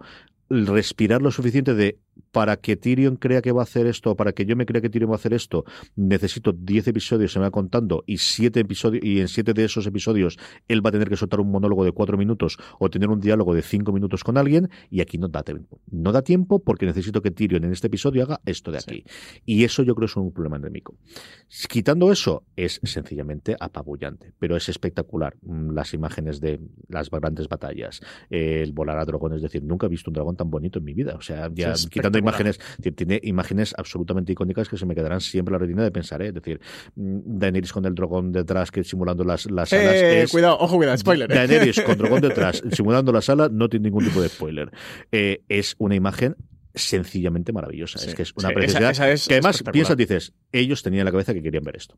[0.52, 2.00] respirar lo suficiente de
[2.32, 4.90] para que Tyrion crea que va a hacer esto, para que yo me crea que
[4.90, 9.04] Tyrion va a hacer esto, necesito 10 episodios, se me va contando, y siete episodios,
[9.04, 10.38] y en siete de esos episodios
[10.68, 13.54] él va a tener que soltar un monólogo de cuatro minutos o tener un diálogo
[13.54, 15.80] de cinco minutos con alguien, y aquí no da tiempo.
[15.90, 19.04] No da tiempo porque necesito que Tyrion en este episodio haga esto de aquí.
[19.46, 20.96] Y eso yo creo es un problema endémico.
[21.70, 25.36] Quitando eso, es sencillamente apabullante, pero es espectacular.
[25.42, 29.90] Mm, las imágenes de las grandes batallas, el volar a dragones, es decir, nunca he
[29.90, 31.16] visto un dragón tan bonito en mi vida.
[31.16, 32.60] O sea, ya quitando imágenes,
[32.96, 36.30] tiene imágenes absolutamente icónicas que se me quedarán siempre la retina de pensar, ¿eh?
[36.30, 36.60] es decir,
[36.96, 39.94] mm, Daenerys con el dragón detrás que simulando las, las alas.
[39.96, 41.30] Eh, cuidado, ojo, cuidado, spoiler.
[41.30, 44.72] Daenerys con dragón detrás simulando las alas no tiene ningún tipo de spoiler.
[45.12, 46.36] Eh, es una imagen
[46.74, 48.00] sencillamente maravillosa.
[48.00, 48.96] es que es una preciosidad.
[48.96, 51.98] que además piensas, dices, ellos tenían en la cabeza que querían ver esto.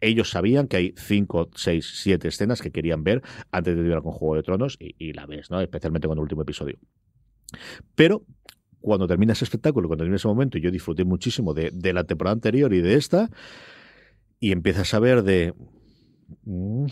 [0.00, 4.12] ellos sabían que hay cinco, seis, siete escenas que querían ver antes de llegar con
[4.12, 5.60] Juego de Tronos y, y, la ves, ¿no?
[5.60, 6.78] Especialmente con el último episodio.
[7.94, 8.24] Pero
[8.80, 12.72] cuando termina ese espectáculo, cuando termina ese momento, yo disfruté muchísimo de, la temporada anterior
[12.72, 13.30] y de esta,
[14.38, 15.54] y empiezas a ver de...
[16.44, 16.86] Mm,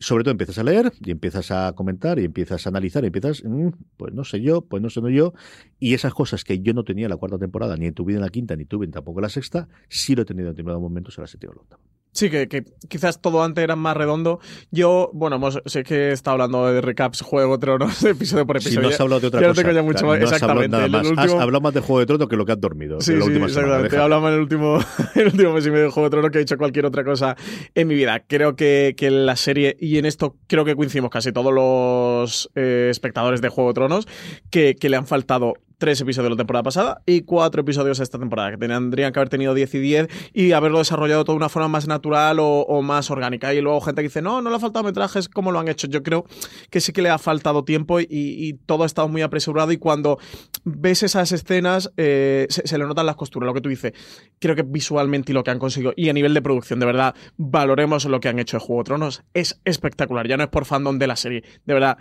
[0.00, 3.44] sobre todo empiezas a leer y empiezas a comentar y empiezas a analizar y empiezas,
[3.44, 5.32] mm, pues no sé yo, pues no sé no yo,
[5.78, 8.18] y esas cosas que yo no tenía en la cuarta temporada, ni en tu vida
[8.18, 10.82] en la quinta, ni tuve tampoco en la sexta, sí lo he tenido en determinados
[10.82, 11.99] momentos en la séptima o la octava.
[12.20, 14.40] Sí, que, quizás todo antes era más redondo.
[14.70, 18.80] Yo, bueno, sé que he estado hablando de recaps, Juego de Tronos, episodio por episodio.
[18.80, 19.72] Si no has hablado de otra cosa.
[19.72, 20.20] No mucho más.
[20.20, 20.76] exactamente.
[20.76, 21.24] Has hablado, más.
[21.24, 23.00] has hablado más de Juego de Tronos que lo que has dormido.
[23.00, 23.96] Sí, sí, exactamente.
[23.96, 24.78] He hablado más en el último,
[25.14, 27.36] el último mes y medio de Juego de Tronos que he hecho cualquier otra cosa
[27.74, 28.22] en mi vida.
[28.26, 32.88] Creo que, que la serie, y en esto creo que coincidimos casi todos los eh,
[32.90, 34.08] espectadores de Juego de Tronos,
[34.50, 38.18] que, que le han faltado tres episodios de la temporada pasada y cuatro episodios esta
[38.18, 41.68] temporada, que tendrían que haber tenido 10 y 10 y haberlo desarrollado de una forma
[41.68, 43.52] más natural o, más orgánica.
[43.54, 45.88] Y luego gente que dice, no, no le ha faltado metrajes, ¿cómo lo han hecho?
[45.88, 46.26] Yo creo
[46.68, 50.18] que sí que le ha faltado tiempo y, todo ha estado muy apresurado y cuando
[50.64, 53.92] ves esas escenas eh, se, le notan las costuras, lo que tú dices.
[54.38, 57.14] Creo que visualmente y lo que han conseguido y a nivel de producción, de verdad,
[57.38, 59.22] valoremos lo que han hecho de Juego de Tronos.
[59.32, 61.96] Es espectacular, ya no es por fandom de la serie, de verdad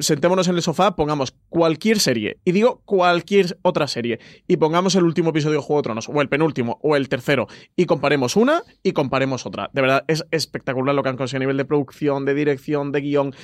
[0.00, 5.04] sentémonos en el sofá, pongamos cualquier serie, y digo cualquier otra serie, y pongamos el
[5.04, 8.62] último episodio de Juego de Tronos, o el penúltimo, o el tercero, y comparemos una
[8.82, 9.70] y comparemos otra.
[9.72, 13.00] De verdad, es espectacular lo que han conseguido a nivel de producción, de dirección, de
[13.00, 13.34] guion.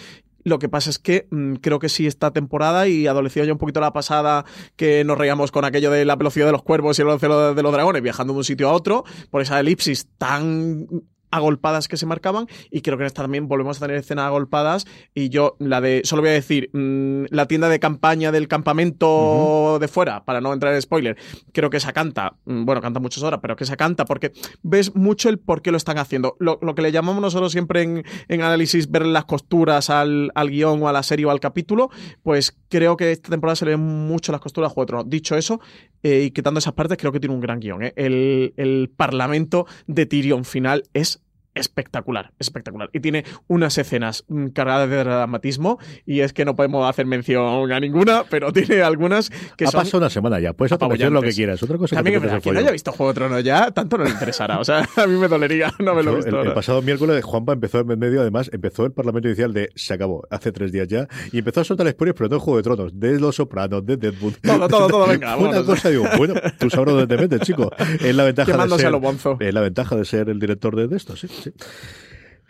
[0.42, 3.58] Lo que pasa es que mm, creo que sí esta temporada, y adolecido ya un
[3.58, 4.44] poquito la pasada,
[4.76, 7.62] que nos reíamos con aquello de la velocidad de los cuervos y el velocidad de
[7.62, 10.86] los dragones, viajando de un sitio a otro, por esa elipsis tan
[11.34, 14.86] agolpadas que se marcaban y creo que en esta también volvemos a tener escenas agolpadas
[15.14, 19.78] y yo la de, solo voy a decir, mm, la tienda de campaña del campamento
[19.80, 21.16] de fuera, para no entrar en spoiler,
[21.52, 24.94] creo que esa canta, mm, bueno, canta muchas horas, pero que esa canta porque ves
[24.94, 26.36] mucho el por qué lo están haciendo.
[26.38, 30.82] Lo, que le llamamos nosotros siempre en, en análisis ver las costuras al, al, guion
[30.82, 31.90] o a la serie o al capítulo,
[32.22, 35.60] pues creo que esta temporada se le ven mucho las costuras a Juego Dicho eso,
[36.02, 37.82] eh, y quitando esas partes, creo que tiene un gran guion.
[37.82, 37.92] ¿eh?
[37.96, 41.23] El, el parlamento de Tyrion final es
[41.54, 42.90] espectacular, espectacular.
[42.92, 47.70] Y tiene unas escenas mm, cargadas de dramatismo y es que no podemos hacer mención
[47.72, 49.80] a ninguna, pero tiene algunas que ha son...
[49.80, 51.62] pasado una semana ya, puedes hacer lo que quieras.
[51.62, 54.10] Otra cosa También que es quien haya visto Juego de Tronos ya, tanto no le
[54.10, 54.58] interesará.
[54.58, 56.42] O sea, a mí me dolería no me lo he visto.
[56.42, 60.26] El, pasado miércoles Juanpa empezó en medio, además, empezó el Parlamento Inicial de se acabó,
[60.30, 63.20] hace tres días ya, y empezó a soltar spoilers, pero todo Juego de Tronos, de
[63.20, 64.34] Los Sopranos, de Deadwood.
[64.42, 65.36] Todo, todo, todo, venga.
[65.36, 67.70] una cosa, digo, bueno, tú sabrás dónde te metes, chico.
[68.04, 68.94] Es la ventaja de ser,
[69.40, 71.43] es la ventaja de ser el director de, esto, sí, sí.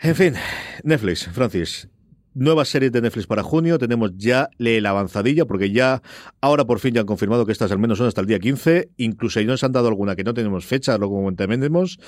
[0.03, 0.35] En fin,
[0.85, 1.89] Netflix, Francis.
[2.37, 6.03] Nuevas series de Netflix para junio, tenemos ya la avanzadilla, porque ya
[6.41, 8.91] ahora por fin ya han confirmado que estas al menos son hasta el día 15,
[8.97, 12.01] incluso ahí nos han dado alguna que no tenemos fecha, lo comentaremos.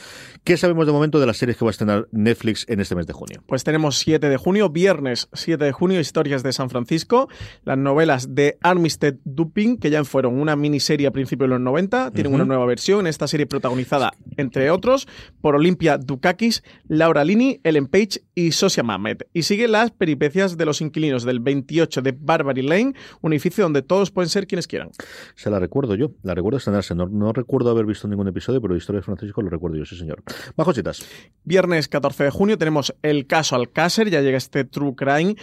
[0.43, 3.07] ¿Qué sabemos de momento de las series que va a estrenar Netflix en este mes
[3.07, 3.45] de junio?
[3.47, 7.29] Pues tenemos 7 de junio, viernes 7 de junio, Historias de San Francisco,
[7.65, 12.11] las novelas de Armistead Dupin, que ya fueron una miniserie a principios de los 90,
[12.11, 15.07] tienen una nueva versión, esta serie protagonizada, entre otros,
[15.41, 19.29] por Olimpia Dukakis, Laura Lini, Ellen Page y Sosia Mamet.
[19.33, 23.83] Y sigue las peripecias de los inquilinos del 28 de Barbary Lane, un edificio donde
[23.83, 24.91] todos pueden ser quienes quieran.
[25.35, 26.95] Se la recuerdo yo, la recuerdo estrenarse.
[26.95, 29.97] No, no recuerdo haber visto ningún episodio, pero Historia de Francisco lo recuerdo yo, sí
[29.97, 30.23] señor.
[30.57, 31.05] Bajo citas.
[31.45, 35.37] Viernes 14 de junio tenemos el caso Alcácer, ya llega este True Crime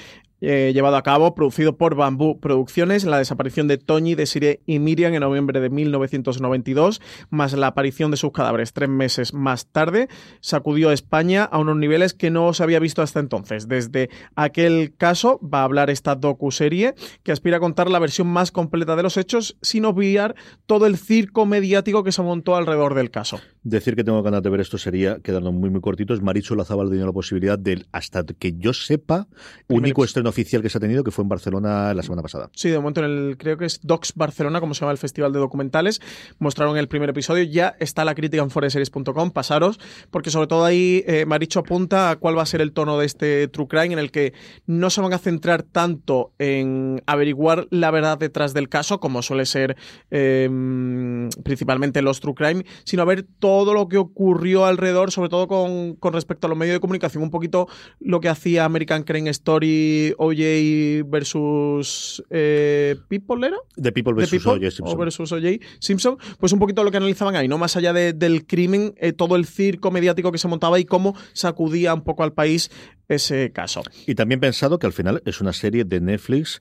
[0.46, 5.14] eh, llevado a cabo, producido por Bambú Producciones, la desaparición de Toñi, Desiree y Miriam
[5.14, 10.10] en noviembre de 1992, más la aparición de sus cadáveres tres meses más tarde,
[10.42, 13.70] sacudió a España a unos niveles que no se había visto hasta entonces.
[13.70, 18.52] Desde aquel caso va a hablar esta docu-serie que aspira a contar la versión más
[18.52, 23.12] completa de los hechos sin obviar todo el circo mediático que se montó alrededor del
[23.12, 23.40] caso.
[23.64, 27.06] Decir que tengo ganas de ver esto sería, quedando muy muy cortitos, Marichu Lazabal tiene
[27.06, 29.30] la posibilidad del, hasta que yo sepa,
[29.70, 32.50] único estreno oficial que se ha tenido, que fue en Barcelona la semana pasada.
[32.54, 35.32] Sí, de momento en el, creo que es Docs Barcelona, como se llama el festival
[35.32, 36.02] de documentales,
[36.40, 41.04] mostraron el primer episodio, ya está la crítica en foreseries.com, pasaros, porque sobre todo ahí
[41.08, 44.00] eh, Maricho apunta a cuál va a ser el tono de este True Crime, en
[44.00, 44.34] el que
[44.66, 49.46] no se van a centrar tanto en averiguar la verdad detrás del caso, como suele
[49.46, 49.78] ser
[50.10, 55.48] em, principalmente los True Crime, sino a ver todo lo que ocurrió alrededor, sobre todo
[55.48, 57.68] con, con respecto a los medios de comunicación, un poquito
[58.00, 63.58] lo que hacía American Crime Story OJ versus eh, People, ¿era?
[63.76, 64.88] The People versus OJ Simpson.
[64.88, 67.58] O versus OJ Simpson, pues un poquito lo que analizaban ahí, ¿no?
[67.58, 71.94] Más allá del crimen, eh, todo el circo mediático que se montaba y cómo sacudía
[71.94, 72.72] un poco al país
[73.08, 73.84] ese caso.
[74.08, 76.60] Y también pensado que al final es una serie de Netflix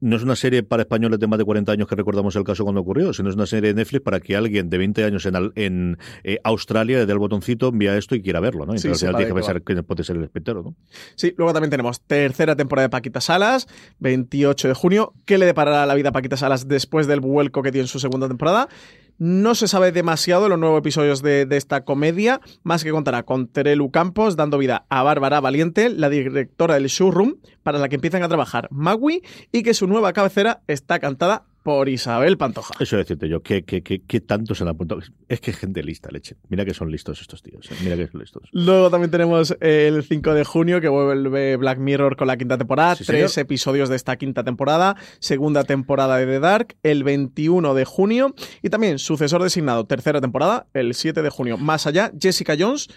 [0.00, 2.64] no es una serie para españoles de más de 40 años que recordamos el caso
[2.64, 5.52] cuando ocurrió, sino es una serie de Netflix para que alguien de 20 años en,
[5.54, 8.72] en eh, Australia le dé el botoncito, envía esto y quiera verlo, ¿no?
[8.72, 10.74] Entonces al final tiene que pensar quién puede ser el espectador, ¿no?
[11.14, 13.68] Sí, luego también tenemos tercera temporada de Paquita Salas,
[14.00, 15.14] 28 de junio.
[15.24, 17.98] ¿Qué le deparará la vida a Paquita Salas después del vuelco que tiene en su
[17.98, 18.68] segunda temporada?
[19.18, 23.46] No se sabe demasiado de los nuevos episodios de, esta comedia, más que contará con
[23.46, 28.22] Terelu Campos dando vida a Bárbara Valiente, la directora del showroom, para la que empiezan
[28.22, 32.74] a trabajar Magui, y que su nueva cabecera está cantada por Isabel Pantoja.
[32.78, 35.00] Eso decirte yo, ¿qué, qué, qué, tanto se han apuntado?
[35.28, 36.36] Es que gente lista, leche.
[36.48, 37.68] Mira que son listos estos tíos.
[37.72, 37.74] Eh.
[37.82, 38.48] Mira que son listos.
[38.52, 42.94] Luego también tenemos el 5 de junio que vuelve Black Mirror con la quinta temporada.
[42.94, 44.94] tres episodios de esta quinta temporada.
[45.18, 48.32] Segunda temporada de The Dark, el 21 de junio.
[48.62, 51.58] Y también sucesor designado, tercera temporada, el 7 de junio.
[51.58, 52.90] Más allá, Jessica Jones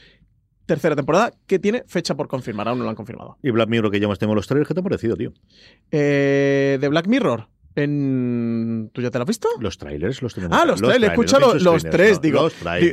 [0.68, 3.40] tercera temporada que tiene fecha por confirmar, aún no lo han confirmado.
[3.42, 5.34] Y Black Mirror, que ya más tenemos los trailers, ¿qué te ha parecido, tío?
[5.90, 7.48] Eh, de Black Mirror.
[7.76, 8.90] En...
[8.94, 9.48] ¿Tú ya te lo has visto?
[9.60, 10.58] Los trailers los tenemos.
[10.58, 12.20] Ah, los, trailers, he escuchado los, tres.
[12.22, 12.50] digo,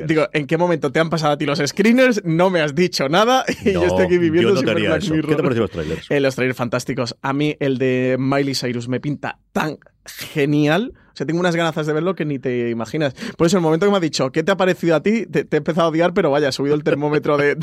[0.06, 2.22] digo, ¿en qué momento te han pasado a ti los screeners?
[2.24, 5.26] No me has dicho nada y yo estoy aquí viviendo no te Black Mirror.
[5.28, 6.10] ¿Qué te parecen los trailers?
[6.10, 7.16] Eh, los trailers fantásticos.
[7.22, 10.92] A mí el de Miley Cyrus me pinta tan genial.
[11.16, 13.14] Sea, tengo unas ganas de verlo que ni te imaginas.
[13.38, 15.24] Por eso, el momento que me ha dicho, ¿qué te ha parecido a ti?
[15.24, 17.56] Te, he empezado a odiar, pero vaya, he subido el termómetro de,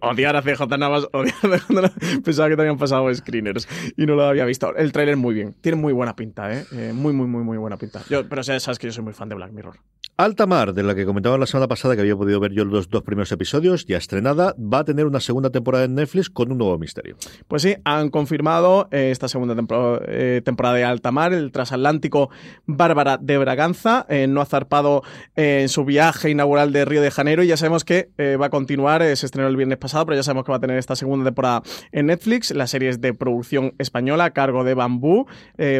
[0.00, 4.14] odiar a CJ Navas, odiar a CJ Pensaba que te habían pasado screeners y no
[4.14, 4.74] lo había visto.
[4.74, 5.54] El tráiler muy bien.
[5.60, 6.64] Tiene muy buena pinta, ¿eh?
[6.72, 8.02] eh muy, muy, muy, muy buena pinta.
[8.08, 9.76] Yo, pero sabes que yo soy muy fan de Black Mirror.
[10.20, 12.90] Alta Mar, de la que comentaba la semana pasada que había podido ver yo los
[12.90, 16.58] dos primeros episodios, ya estrenada, va a tener una segunda temporada en Netflix con un
[16.58, 17.16] nuevo misterio.
[17.46, 19.54] Pues sí, han confirmado eh, esta segunda
[20.08, 22.30] eh, temporada de Alta Mar, el transatlántico
[22.66, 25.04] Bárbara de Braganza, eh, no ha zarpado
[25.36, 29.02] en su viaje inaugural de Río de Janeiro y ya sabemos que va a continuar,
[29.16, 31.62] se estrenó el viernes pasado, pero ya sabemos que va a tener esta segunda temporada
[31.92, 35.28] en Netflix, la serie es de producción española a cargo de Bambú,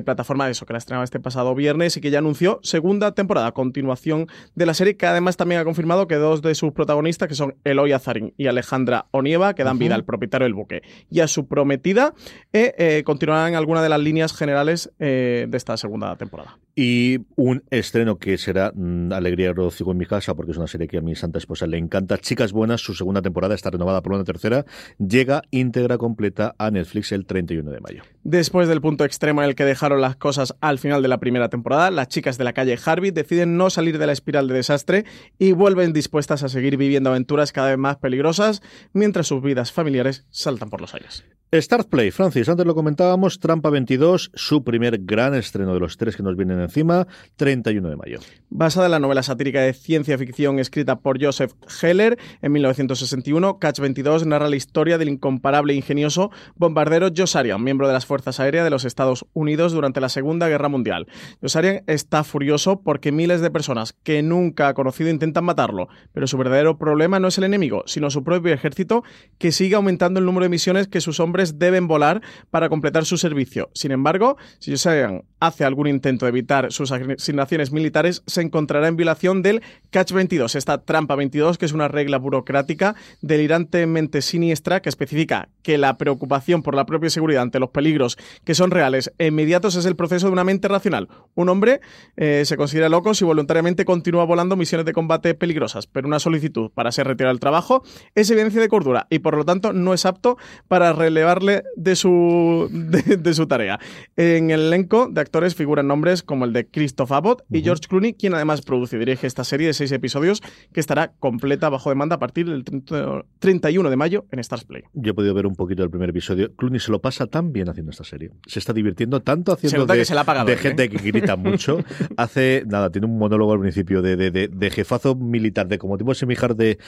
[0.04, 3.50] plataforma de eso que la estrenaba este pasado viernes y que ya anunció segunda temporada,
[3.50, 7.34] continuación de la serie, que además también ha confirmado que dos de sus protagonistas, que
[7.34, 11.28] son Eloy Azarín y Alejandra Onieva, que dan vida al propietario del buque y a
[11.28, 12.14] su prometida,
[12.52, 16.58] eh, eh, continuarán alguna de las líneas generales eh, de esta segunda temporada.
[16.80, 20.86] Y un estreno que será mm, Alegría Rocío en mi casa, porque es una serie
[20.86, 22.18] que a mi santa esposa le encanta.
[22.18, 24.64] Chicas Buenas, su segunda temporada está renovada por una tercera,
[24.96, 28.04] llega íntegra completa a Netflix el 31 de mayo.
[28.22, 31.48] Después del punto extremo en el que dejaron las cosas al final de la primera
[31.48, 35.04] temporada, las chicas de la calle Harvey deciden no salir de la espiral de desastre
[35.36, 38.62] y vuelven dispuestas a seguir viviendo aventuras cada vez más peligrosas
[38.92, 41.24] mientras sus vidas familiares saltan por los aires.
[41.50, 46.14] Start Play, Francis, antes lo comentábamos, Trampa 22, su primer gran estreno de los tres
[46.14, 48.20] que nos vienen encima, 31 de mayo.
[48.50, 51.52] Basada en la novela satírica de ciencia ficción escrita por Joseph
[51.82, 57.86] Heller en 1961, Catch 22 narra la historia del incomparable e ingenioso bombardero Josarian, miembro
[57.86, 61.08] de las Fuerzas Aéreas de los Estados Unidos durante la Segunda Guerra Mundial.
[61.42, 66.38] Josarian está furioso porque miles de personas que nunca ha conocido intentan matarlo, pero su
[66.38, 69.04] verdadero problema no es el enemigo, sino su propio ejército
[69.36, 73.18] que sigue aumentando el número de misiones que sus hombres deben volar para completar su
[73.18, 73.68] servicio.
[73.74, 78.96] Sin embargo, si Josarian hace algún intento de evitar sus asignaciones militares, se encontrará en
[78.96, 84.88] violación del Catch 22, esta trampa 22, que es una regla burocrática delirantemente siniestra que
[84.88, 89.28] especifica que la preocupación por la propia seguridad ante los peligros que son reales e
[89.28, 91.08] inmediatos es el proceso de una mente racional.
[91.34, 91.80] Un hombre
[92.16, 96.70] eh, se considera loco si voluntariamente continúa volando misiones de combate peligrosas, pero una solicitud
[96.70, 97.82] para ser retirado del trabajo
[98.14, 102.68] es evidencia de cordura y por lo tanto no es apto para relevarle de su,
[102.72, 103.78] de, su tarea.
[104.16, 108.14] En el elenco de actores figuran nombres como el de Christoph Abbott y George Clooney,
[108.14, 112.16] quien además produce y dirige esta serie de seis episodios que estará completa bajo demanda
[112.16, 114.82] a partir del 31 de mayo en Stars Play.
[114.92, 116.54] Yo he podido ver un poquito del primer episodio.
[116.54, 118.30] Clooney se lo pasa tan bien haciendo esta serie.
[118.46, 120.88] Se está divirtiendo tanto haciendo de, de gente ¿eh?
[120.88, 121.78] que grita mucho.
[122.16, 126.54] Hace, nada, tiene un monólogo al principio de, de, jefazo militar, de como tipo semijar
[126.54, 126.78] de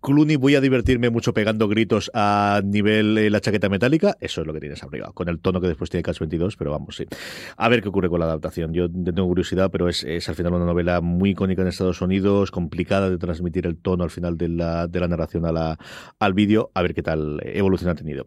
[0.00, 4.16] Clooney voy a divertirme mucho pegando gritos a nivel eh, la chaqueta metálica.
[4.20, 6.70] Eso es lo que tienes abrigado, con el tono que después tiene Catch 22, pero
[6.70, 7.04] vamos, sí.
[7.56, 8.72] A ver qué ocurre con la adaptación.
[8.72, 13.10] Yo tengo curiosidad, pero es, al final una novela muy icónica en Estados Unidos, complicada
[13.10, 17.40] de transmitir el tono al final de la, narración al vídeo, a ver qué tal
[17.44, 18.26] evolución ha tenido.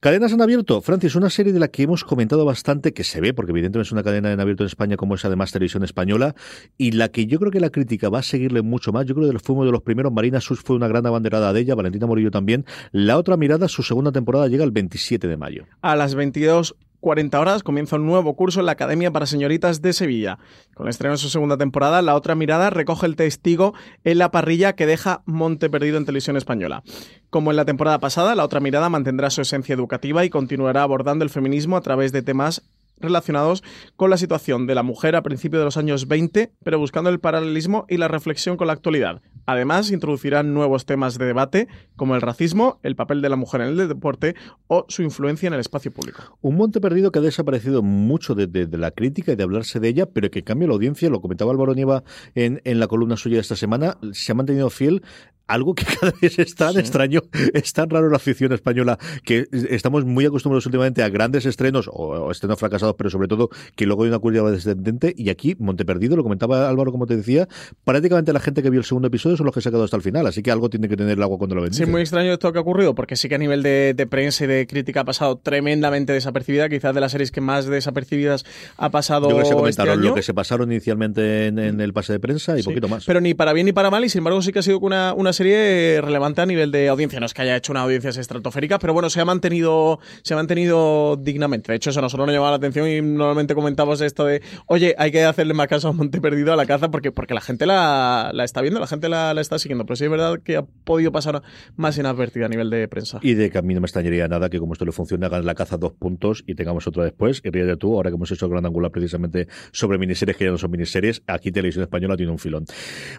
[0.00, 3.34] Cadenas en abierto, Francis, una serie de la que hemos comentado bastante, que se ve,
[3.34, 6.34] porque evidentemente es una cadena en abierto en España como es además televisión española,
[6.76, 9.06] y la que yo creo que la crítica va a seguirle mucho más.
[9.06, 11.60] Yo creo que fue uno de los primeros, Marina Sus fue una gran abanderada de
[11.60, 12.64] ella, Valentina Morillo también.
[12.92, 15.66] La otra mirada, su segunda temporada llega el 27 de mayo.
[15.82, 19.92] A las 22 40 horas comienza un nuevo curso en la Academia para Señoritas de
[19.92, 20.38] Sevilla.
[20.74, 24.30] Con el estreno de su segunda temporada, La Otra Mirada recoge el testigo en la
[24.30, 26.82] parrilla que deja Monte Perdido en televisión española.
[27.30, 31.24] Como en la temporada pasada, La Otra Mirada mantendrá su esencia educativa y continuará abordando
[31.24, 32.62] el feminismo a través de temas
[33.00, 33.62] relacionados
[33.96, 37.20] con la situación de la mujer a principios de los años 20, pero buscando el
[37.20, 39.22] paralelismo y la reflexión con la actualidad.
[39.46, 43.68] Además, introducirán nuevos temas de debate como el racismo, el papel de la mujer en
[43.68, 44.36] el deporte
[44.68, 46.38] o su influencia en el espacio público.
[46.40, 50.06] Un monte perdido que ha desaparecido mucho de, la crítica y de hablarse de ella,
[50.06, 53.40] pero que cambia la audiencia, lo comentaba Álvaro Nieva en, en la columna suya de
[53.40, 55.02] esta semana, se ha mantenido fiel
[55.50, 60.04] algo que cada vez es tan extraño, es tan raro la afición española, que estamos
[60.04, 64.08] muy acostumbrados últimamente a grandes estrenos o, estrenos fracasados, pero sobre todo que luego hay
[64.08, 65.12] una curva descendente.
[65.16, 67.48] Y aquí, Monteperdido, lo comentaba Álvaro, como te decía,
[67.84, 69.96] prácticamente la gente que vio el segundo episodio son los que se ha quedado hasta
[69.96, 71.74] el final, así que algo tiene que tener el agua cuando lo ven.
[71.74, 74.46] Sí, muy extraño esto que ha ocurrido, porque sí que a nivel de, prensa y
[74.46, 78.44] de crítica ha pasado tremendamente desapercibida, quizás de las series que más desapercibidas
[78.76, 79.30] ha pasado.
[79.30, 82.58] Yo que se comentaron este lo que se pasaron inicialmente en, el pase de prensa
[82.58, 83.04] y poquito más.
[83.04, 85.14] Pero ni para bien ni para mal, y sin embargo sí que ha sido una,
[85.14, 87.20] una serie relevante a nivel de audiencia.
[87.20, 90.36] No es que haya hecho una audiencia estratosférica, pero bueno, se ha mantenido, se ha
[90.36, 91.72] mantenido dignamente.
[91.72, 94.94] De hecho, eso a nosotros nos llamaba la atención y normalmente comentamos esto de, oye,
[94.98, 97.66] hay que hacerle más caso a Monte Perdido a la caza porque, porque la gente
[97.66, 99.84] la, está viendo, la gente la, está siguiendo.
[99.86, 101.42] Pero sí es verdad que ha podido pasar
[101.76, 103.18] más inadvertida a nivel de prensa.
[103.22, 105.46] Y de que a mí no me extrañaría nada que como esto le funcione, hagan
[105.46, 107.40] la caza dos puntos y tengamos otra después.
[107.44, 110.50] Y ríete tú, ahora que hemos hecho el gran angular precisamente sobre miniseries que ya
[110.50, 112.64] no son miniseries, aquí Televisión Española tiene un filón.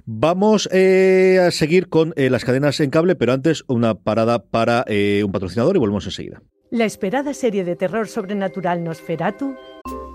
[0.06, 4.84] Vamos eh, a seguir con eh, las cadenas en cable, pero antes una parada para
[4.88, 6.42] eh, un patrocinador y volvemos enseguida.
[6.70, 9.58] La esperada serie de terror sobrenatural Nosferatu.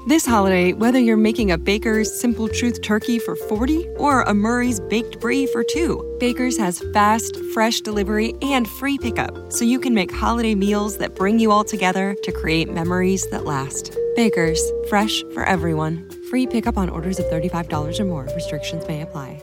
[0.06, 4.78] This holiday, whether you're making a Baker's Simple Truth turkey for 40 or a Murray's
[4.78, 9.94] Baked Brie for 2, Baker's has fast, fresh delivery and free pickup, so you can
[9.94, 13.96] make holiday meals that bring you all together to create memories that last.
[14.14, 16.08] Baker's, fresh for everyone.
[16.30, 18.28] Free pickup on orders of $35 or more.
[18.34, 19.42] Restrictions may apply.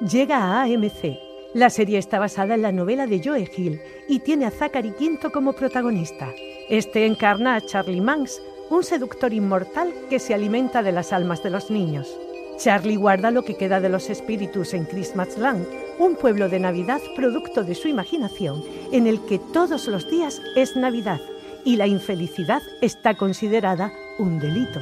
[0.00, 1.18] Llega a AMC.
[1.54, 5.30] La serie está basada en la novela de Joe Hill y tiene a Zachary Quinto
[5.30, 6.30] como protagonista.
[6.68, 11.50] Este encarna a Charlie Manx, un seductor inmortal que se alimenta de las almas de
[11.50, 12.18] los niños.
[12.58, 15.66] Charlie guarda lo que queda de los espíritus en Christmasland,
[15.98, 20.74] un pueblo de Navidad producto de su imaginación, en el que todos los días es
[20.74, 21.20] Navidad
[21.64, 24.80] y la infelicidad está considerada un delito.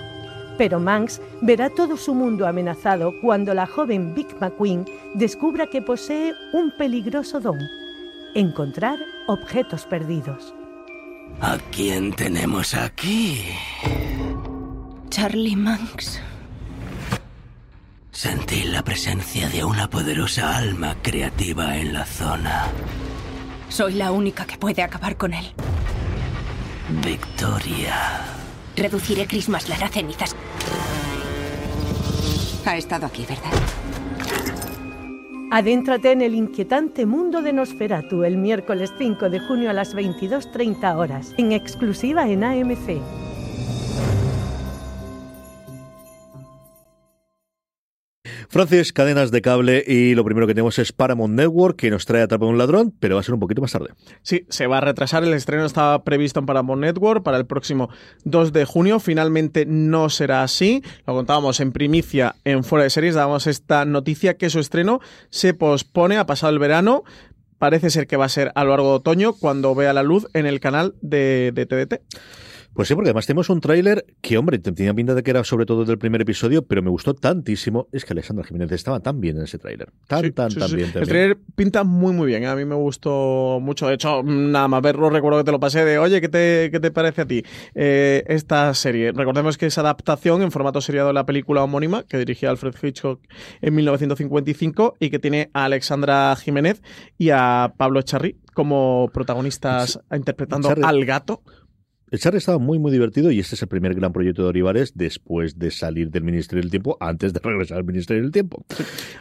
[0.60, 4.84] Pero Manx verá todo su mundo amenazado cuando la joven Vic McQueen
[5.14, 7.58] descubra que posee un peligroso don,
[8.34, 10.52] encontrar objetos perdidos.
[11.40, 13.42] ¿A quién tenemos aquí?
[15.08, 16.20] Charlie Manx.
[18.10, 22.66] Sentí la presencia de una poderosa alma creativa en la zona.
[23.70, 25.54] Soy la única que puede acabar con él.
[27.02, 28.39] Victoria.
[28.80, 30.34] Reduciré Christmas a cenizas.
[32.64, 33.50] Ha estado aquí, ¿verdad?
[35.50, 40.96] Adéntrate en el inquietante mundo de Nosferatu el miércoles 5 de junio a las 22.30
[40.96, 43.29] horas, en exclusiva en AMC.
[48.60, 52.20] Francis, cadenas de cable y lo primero que tenemos es Paramount Network que nos trae
[52.20, 53.88] Atrapa a un ladrón, pero va a ser un poquito más tarde.
[54.20, 55.24] Sí, se va a retrasar.
[55.24, 57.88] El estreno estaba previsto en Paramount Network para el próximo
[58.24, 59.00] 2 de junio.
[59.00, 60.82] Finalmente no será así.
[61.06, 63.14] Lo contábamos en primicia en Fuera de Series.
[63.14, 65.00] Dábamos esta noticia que su estreno
[65.30, 67.04] se pospone a pasado el verano.
[67.56, 70.26] Parece ser que va a ser a lo largo de otoño cuando vea la luz
[70.34, 72.02] en el canal de TDT.
[72.74, 75.66] Pues sí, porque además tenemos un tráiler que, hombre, tenía pinta de que era sobre
[75.66, 77.88] todo del primer episodio, pero me gustó tantísimo.
[77.92, 79.90] Es que Alexandra Jiménez estaba tan bien en ese tráiler.
[80.06, 80.90] Tan, tan, tan bien.
[80.94, 82.46] El tráiler pinta muy, muy bien.
[82.46, 83.88] A mí me gustó mucho.
[83.88, 86.80] De hecho, nada más verlo, recuerdo que te lo pasé de, oye, ¿qué te, qué
[86.80, 87.42] te parece a ti
[87.74, 89.12] eh, esta serie?
[89.12, 93.20] Recordemos que es adaptación en formato seriado de la película homónima que dirigía Alfred Hitchcock
[93.60, 96.82] en 1955 y que tiene a Alexandra Jiménez
[97.18, 101.42] y a Pablo Charri como protagonistas interpretando al gato.
[102.10, 104.92] El Charlie estaba muy, muy divertido y este es el primer gran proyecto de Olivares
[104.96, 108.64] después de salir del Ministerio del Tiempo, antes de regresar al Ministerio del Tiempo.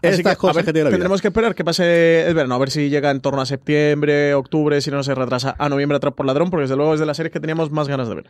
[0.01, 3.11] Así que, a ver, tendremos que esperar que pase el verano, a ver si llega
[3.11, 6.63] en torno a septiembre, octubre, si no se retrasa a noviembre atrás por ladrón, porque
[6.63, 8.25] desde luego es de las series que teníamos más ganas de ver.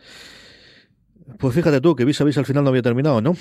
[1.38, 3.36] Pues fíjate tú, que vis a vis al final no había terminado, ¿no?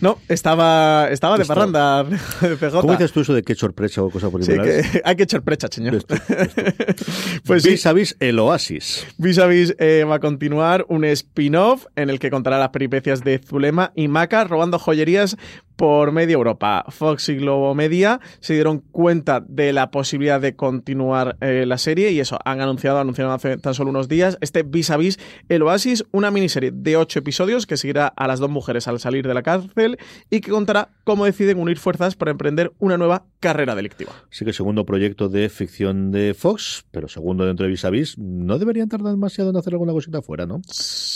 [0.00, 2.04] No, estaba, estaba de parranda,
[2.40, 2.80] PJ.
[2.80, 5.68] ¿Cómo dices tú eso de que sorpresa o cosa por sí, que Hay que precha,
[5.70, 5.94] señor.
[5.94, 6.64] Esto, esto.
[7.46, 9.06] pues vis a vis el Oasis.
[9.18, 13.22] Vis a vis eh, va a continuar un spin-off en el que contará las peripecias
[13.24, 15.36] de Zulema y Maca robando joyerías
[15.76, 16.84] por media Europa.
[16.88, 22.12] Fox y Globo Media se dieron cuenta de la posibilidad de continuar eh, la serie
[22.12, 25.18] y eso, han anunciado, anunciaron hace tan solo unos días, este Vis a Vis,
[25.48, 27.31] El Oasis, una miniserie de ocho episodios
[27.66, 29.98] que seguirá a las dos mujeres al salir de la cárcel
[30.30, 34.12] y que contará cómo deciden unir fuerzas para emprender una nueva carrera delictiva.
[34.30, 38.16] Sí que segundo proyecto de ficción de Fox, pero segundo dentro de Vis a Vis,
[38.18, 40.60] no deberían tardar demasiado en hacer alguna cosita fuera, ¿no?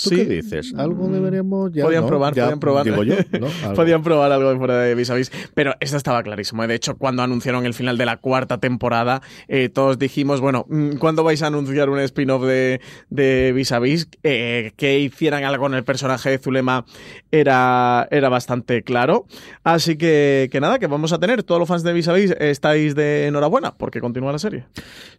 [0.05, 0.75] ¿Tú qué dices?
[0.77, 1.85] ¿Algo deberíamos ya?
[1.85, 2.09] Podían ¿no?
[2.09, 2.85] probar, Ya, podían probar.
[2.85, 3.47] Digo yo, ¿no?
[3.63, 3.75] Algo.
[3.75, 5.31] podían probar algo fuera de Vis a Vis.
[5.55, 6.65] Pero esto estaba clarísimo.
[6.65, 6.67] ¿eh?
[6.67, 10.97] De hecho, cuando anunciaron el final de la cuarta temporada, eh, todos dijimos, bueno, mm,
[10.97, 14.09] ¿cuándo vais a anunciar un spin-off de, de Vis a Vis?
[14.23, 16.85] Eh, que hicieran algo con el personaje de Zulema
[17.31, 19.27] era, era bastante claro.
[19.65, 21.43] Así que, que nada, que vamos a tener.
[21.43, 24.67] Todos los fans de Vis a Vis estáis de enhorabuena porque continúa la serie.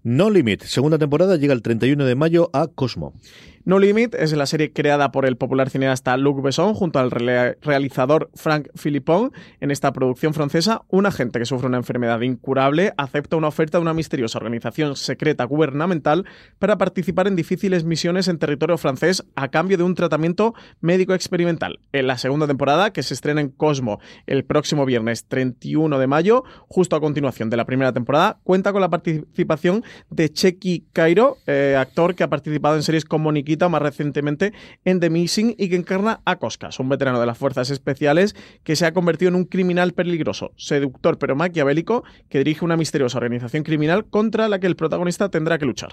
[0.03, 3.13] No Limit, segunda temporada, llega el 31 de mayo a Cosmo.
[3.67, 8.29] No Limit es la serie creada por el popular cineasta Luc Besson junto al realizador
[8.33, 9.33] Frank Philippon.
[9.59, 13.81] En esta producción francesa, un agente que sufre una enfermedad incurable acepta una oferta de
[13.81, 16.23] una misteriosa organización secreta gubernamental
[16.59, 21.81] para participar en difíciles misiones en territorio francés a cambio de un tratamiento médico experimental.
[21.91, 26.45] En la segunda temporada, que se estrena en Cosmo el próximo viernes 31 de mayo,
[26.69, 31.75] justo a continuación de la primera temporada, cuenta con la participación de Chequi Cairo, eh,
[31.77, 34.53] actor que ha participado en series como Nikita más recientemente
[34.85, 38.75] en The Missing y que encarna a Coscas, un veterano de las fuerzas especiales que
[38.75, 43.63] se ha convertido en un criminal peligroso, seductor pero maquiavélico que dirige una misteriosa organización
[43.63, 45.89] criminal contra la que el protagonista tendrá que luchar.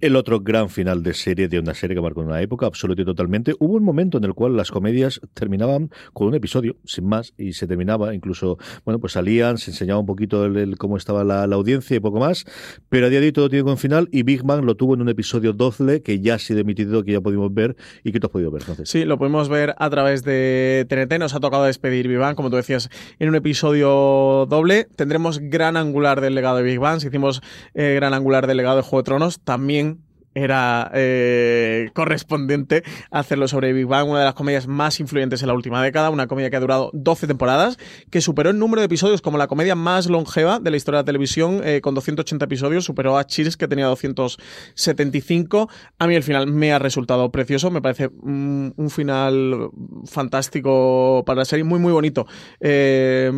[0.00, 3.04] El otro gran final de serie, de una serie que marcó una época, absoluta y
[3.04, 3.54] totalmente.
[3.58, 7.52] Hubo un momento en el cual las comedias terminaban con un episodio, sin más, y
[7.52, 11.56] se terminaba, incluso, bueno, pues salían, se enseñaba un poquito el, cómo estaba la, la
[11.56, 12.44] audiencia y poco más,
[12.88, 15.02] pero a día de hoy todo tiene un final y Big Bang lo tuvo en
[15.02, 18.26] un episodio 12 que ya ha sido emitido, que ya pudimos ver y que tú
[18.26, 18.62] has podido ver.
[18.62, 21.18] Entonces, Sí, lo podemos ver a través de TNT.
[21.18, 24.86] Nos ha tocado despedir Vivan, como tú decías, en un episodio doble.
[24.96, 27.00] Tendremos gran angular del legado de Big Bang.
[27.00, 27.42] Si hicimos
[27.74, 30.00] eh, gran angular del legado de Juego de Tronos, también
[30.34, 35.54] era eh, correspondiente hacerlo sobre Big Bang, una de las comedias más influyentes en la
[35.54, 37.78] última década, una comedia que ha durado 12 temporadas,
[38.10, 41.02] que superó el número de episodios como la comedia más longeva de la historia de
[41.02, 45.68] la televisión, eh, con 280 episodios, superó a Cheers, que tenía 275.
[45.98, 49.70] A mí el final me ha resultado precioso, me parece un, un final
[50.06, 52.26] fantástico para la serie, muy, muy bonito.
[52.60, 53.30] Eh,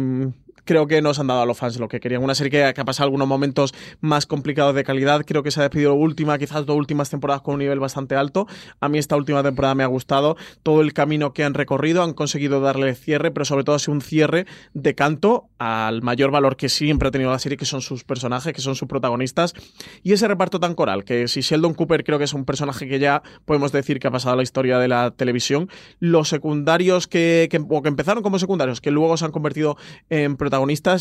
[0.66, 2.22] creo que nos han dado a los fans lo que querían.
[2.22, 5.22] Una serie que, ha pasado algunos momentos más complicados de calidad.
[5.24, 8.46] Creo que se ha despedido última, quizás dos últimas temporadas con un nivel bastante alto.
[8.80, 10.36] A mí esta última temporada me ha gustado.
[10.62, 13.94] Todo el camino que han recorrido, han conseguido darle cierre, pero sobre todo ha sido
[13.94, 17.80] un cierre de canto al mayor valor que siempre ha tenido la serie, que son
[17.80, 19.54] sus personajes, que son sus protagonistas.
[20.02, 22.98] Y ese reparto tan coral, que si Sheldon Cooper creo que es un personaje que
[22.98, 27.48] ya podemos decir que ha pasado a la historia de la televisión, los secundarios que,
[27.50, 29.76] que, que empezaron como secundarios, que luego se han convertido
[30.10, 30.55] en protagonistas,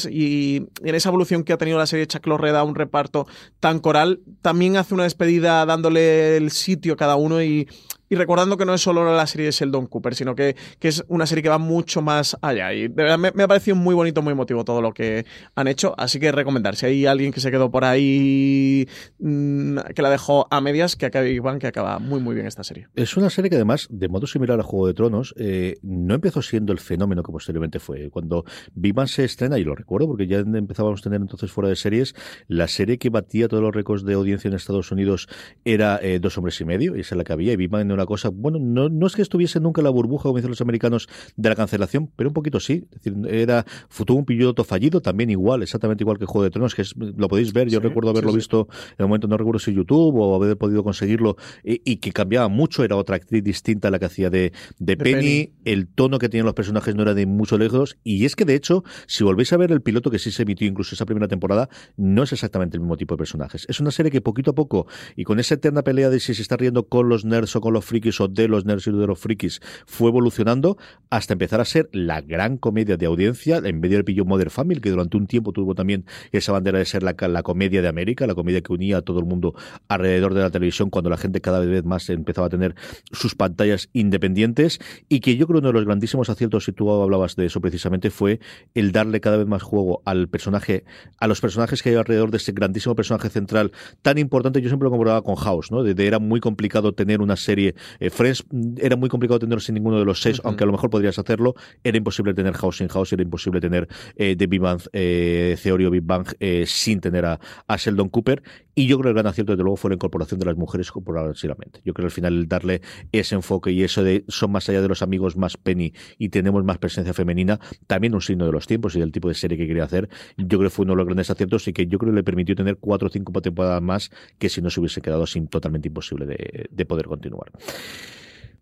[0.09, 3.27] y en esa evolución que ha tenido la serie Chuck Lorre un reparto
[3.59, 7.67] tan coral, también hace una despedida dándole el sitio a cada uno y
[8.09, 11.03] y recordando que no es solo la serie de Sheldon Cooper, sino que, que es
[11.07, 12.73] una serie que va mucho más allá.
[12.73, 15.25] Y de verdad me, ha parecido muy bonito, muy emotivo todo lo que
[15.55, 15.95] han hecho.
[15.97, 18.87] Así que recomendar, si hay alguien que se quedó por ahí,
[19.19, 22.63] mmm, que la dejó a medias, que acabe Iván, que acaba muy, muy bien esta
[22.63, 22.87] serie.
[22.95, 26.41] Es una serie que además, de modo similar a Juego de Tronos, eh, no empezó
[26.41, 28.09] siendo el fenómeno que posteriormente fue.
[28.09, 31.75] Cuando Bang se estrena, y lo recuerdo porque ya empezábamos a tener entonces fuera de
[31.75, 32.15] series,
[32.47, 35.27] la serie que batía todos los récords de audiencia en Estados Unidos
[35.63, 38.05] era eh, Dos Hombres y Medio, y esa es la que había, y Bang una
[38.05, 41.07] cosa, bueno, no, no es que estuviese nunca en la burbuja, como dicen los americanos,
[41.35, 42.87] de la cancelación, pero un poquito sí.
[42.91, 43.65] Es decir, era,
[44.05, 47.27] tuvo un piloto fallido, también igual, exactamente igual que Juego de Tronos, que es, lo
[47.27, 50.35] podéis ver, yo recuerdo haberlo sí, visto en el momento, no recuerdo si YouTube o
[50.35, 54.05] haber podido conseguirlo, y, y, que cambiaba mucho, era otra actriz distinta a la que
[54.05, 55.13] hacía de, de, de Penny.
[55.13, 58.45] Penny, el tono que tenían los personajes no era de mucho lejos, y es que
[58.45, 61.27] de hecho, si volvéis a ver el piloto que sí se emitió incluso esa primera
[61.27, 63.65] temporada, no es exactamente el mismo tipo de personajes.
[63.69, 66.41] Es una serie que poquito a poco, y con esa eterna pelea de si se
[66.41, 69.07] está riendo con los nerds o con los frikis o de los nerds y de
[69.07, 70.77] los frikis, fue evolucionando
[71.09, 74.81] hasta empezar a ser la gran comedia de audiencia, en medio del pillo Mother Family,
[74.81, 78.27] que durante un tiempo tuvo también esa bandera de ser la, la comedia de América,
[78.27, 79.55] la comedia que unía a todo el mundo
[79.87, 82.75] alrededor de la televisión, cuando la gente cada vez más empezaba a tener
[83.11, 87.35] sus pantallas independientes, y que yo creo uno de los grandísimos aciertos, si tú hablabas
[87.35, 88.39] de eso precisamente, fue
[88.73, 90.83] el darle cada vez más juego al personaje,
[91.19, 93.71] a los personajes que hay alrededor de ese grandísimo personaje central
[94.01, 94.61] tan importante.
[94.61, 95.83] Yo siempre lo comparaba con House, ¿no?
[95.83, 97.74] De, de era muy complicado tener una serie.
[97.99, 98.45] Eh, Friends
[98.77, 100.47] era muy complicado tenerlo sin ninguno de los seis, uh -huh.
[100.47, 101.55] aunque a lo mejor podrías hacerlo.
[101.83, 105.89] Era imposible tener House sin House, era imposible tener eh, The Big Bang eh, Theory
[105.89, 108.41] Big Bang eh, sin tener a, a, Sheldon Cooper.
[108.75, 110.91] Y yo creo que el gran acierto, desde luego, fue la incorporación de las mujeres
[110.91, 111.79] progresivamente.
[111.85, 112.81] Yo creo que al final el darle
[113.13, 116.63] ese enfoque y eso de son más allá de los amigos más Penny y tenemos
[116.65, 119.65] más presencia femenina, también un signo de los tiempos y del tipo de serie que
[119.65, 120.09] quería hacer.
[120.37, 122.23] Yo creo que fue uno de los grandes aciertos y que yo creo que le
[122.23, 125.87] permitió tener cuatro o cinco temporadas más que si no se hubiese quedado sin totalmente
[125.87, 127.51] imposible de, de poder continuar.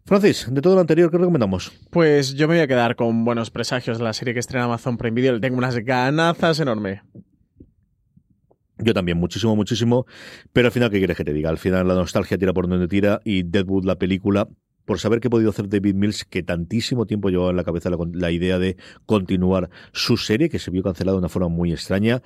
[0.06, 1.72] Francis, de todo lo anterior, ¿qué recomendamos?
[1.90, 4.98] Pues yo me voy a quedar con buenos presagios de la serie que estrena Amazon
[4.98, 5.40] Prime Video.
[5.40, 7.02] Tengo unas ganazas enormes.
[8.78, 10.06] Yo también, muchísimo, muchísimo.
[10.52, 11.50] Pero al final, ¿qué quieres que te diga?
[11.50, 14.48] Al final la nostalgia tira por donde tira y Deadwood, la película,
[14.86, 17.90] por saber qué ha podido hacer David Mills, que tantísimo tiempo llevaba en la cabeza
[17.90, 22.22] la, idea de continuar su serie, que se vio cancelada de una forma muy extraña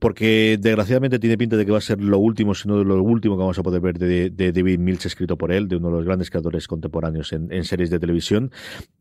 [0.00, 3.34] porque desgraciadamente tiene pinta de que va a ser lo último, si no lo último
[3.34, 5.94] que vamos a poder ver de, de, David Mills escrito por él, de uno de
[5.96, 8.52] los grandes creadores contemporáneos en, en, series de televisión.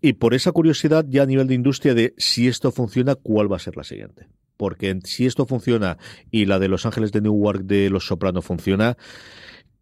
[0.01, 3.57] Y por esa curiosidad ya a nivel de industria de si esto funciona, ¿cuál va
[3.57, 4.28] a ser la siguiente?
[4.58, 5.97] Porque si esto funciona
[6.32, 8.97] y la de Los Ángeles de Newark de Los Sopranos funciona,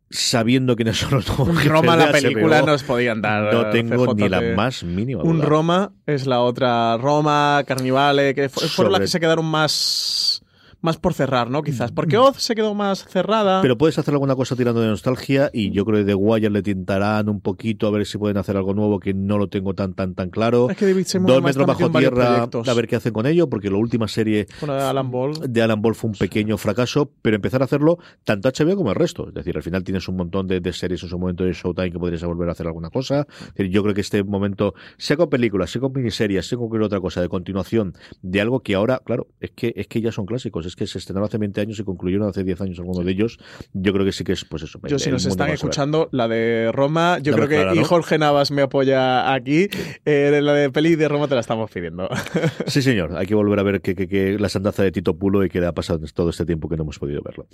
[0.09, 4.29] sabiendo quiénes son los nuevos Roma la película HBO, nos podían dar no tengo ni
[4.29, 8.91] la más mínima un Roma es la otra Roma Carnivale que fueron Sobre...
[8.91, 10.34] las que se quedaron más
[10.81, 11.61] más por cerrar, ¿no?
[11.63, 11.91] Quizás.
[11.91, 13.61] Porque Oz se quedó más cerrada.
[13.61, 16.61] Pero puedes hacer alguna cosa tirando de nostalgia y yo creo que The Wire le
[16.61, 19.93] tintarán un poquito a ver si pueden hacer algo nuevo que no lo tengo tan
[19.93, 20.69] tan tan claro.
[20.69, 23.77] Es que David Dos metros bajo tierra a ver qué hacen con ello, porque la
[23.77, 25.33] última serie Una de Alan Ball.
[25.47, 28.95] de Alan Ball fue un pequeño fracaso, pero empezar a hacerlo tanto HBO como el
[28.95, 29.27] resto.
[29.27, 31.91] Es decir, al final tienes un montón de, de series en su momento de Showtime
[31.91, 33.27] que podrías volver a hacer alguna cosa.
[33.55, 36.85] Decir, yo creo que este momento, sea con películas, sea con miniseries, sea con cualquier
[36.85, 40.25] otra cosa de continuación de algo que ahora, claro, es que es que ya son
[40.25, 43.11] clásicos, es que se estrenaron hace 20 años y concluyeron hace 10 años algunos de
[43.11, 43.39] ellos.
[43.73, 44.79] Yo creo que sí que es, pues eso.
[44.87, 47.81] Yo, si nos están escuchando, la de Roma, yo creo que clara, ¿no?
[47.81, 49.67] y Jorge Navas me apoya aquí.
[50.05, 52.09] Eh, la de peli de Roma te la estamos pidiendo.
[52.67, 53.15] sí, señor.
[53.17, 55.59] Hay que volver a ver que, que, que la sandaza de Tito Pulo y que
[55.59, 57.47] le ha pasado todo este tiempo que no hemos podido verlo.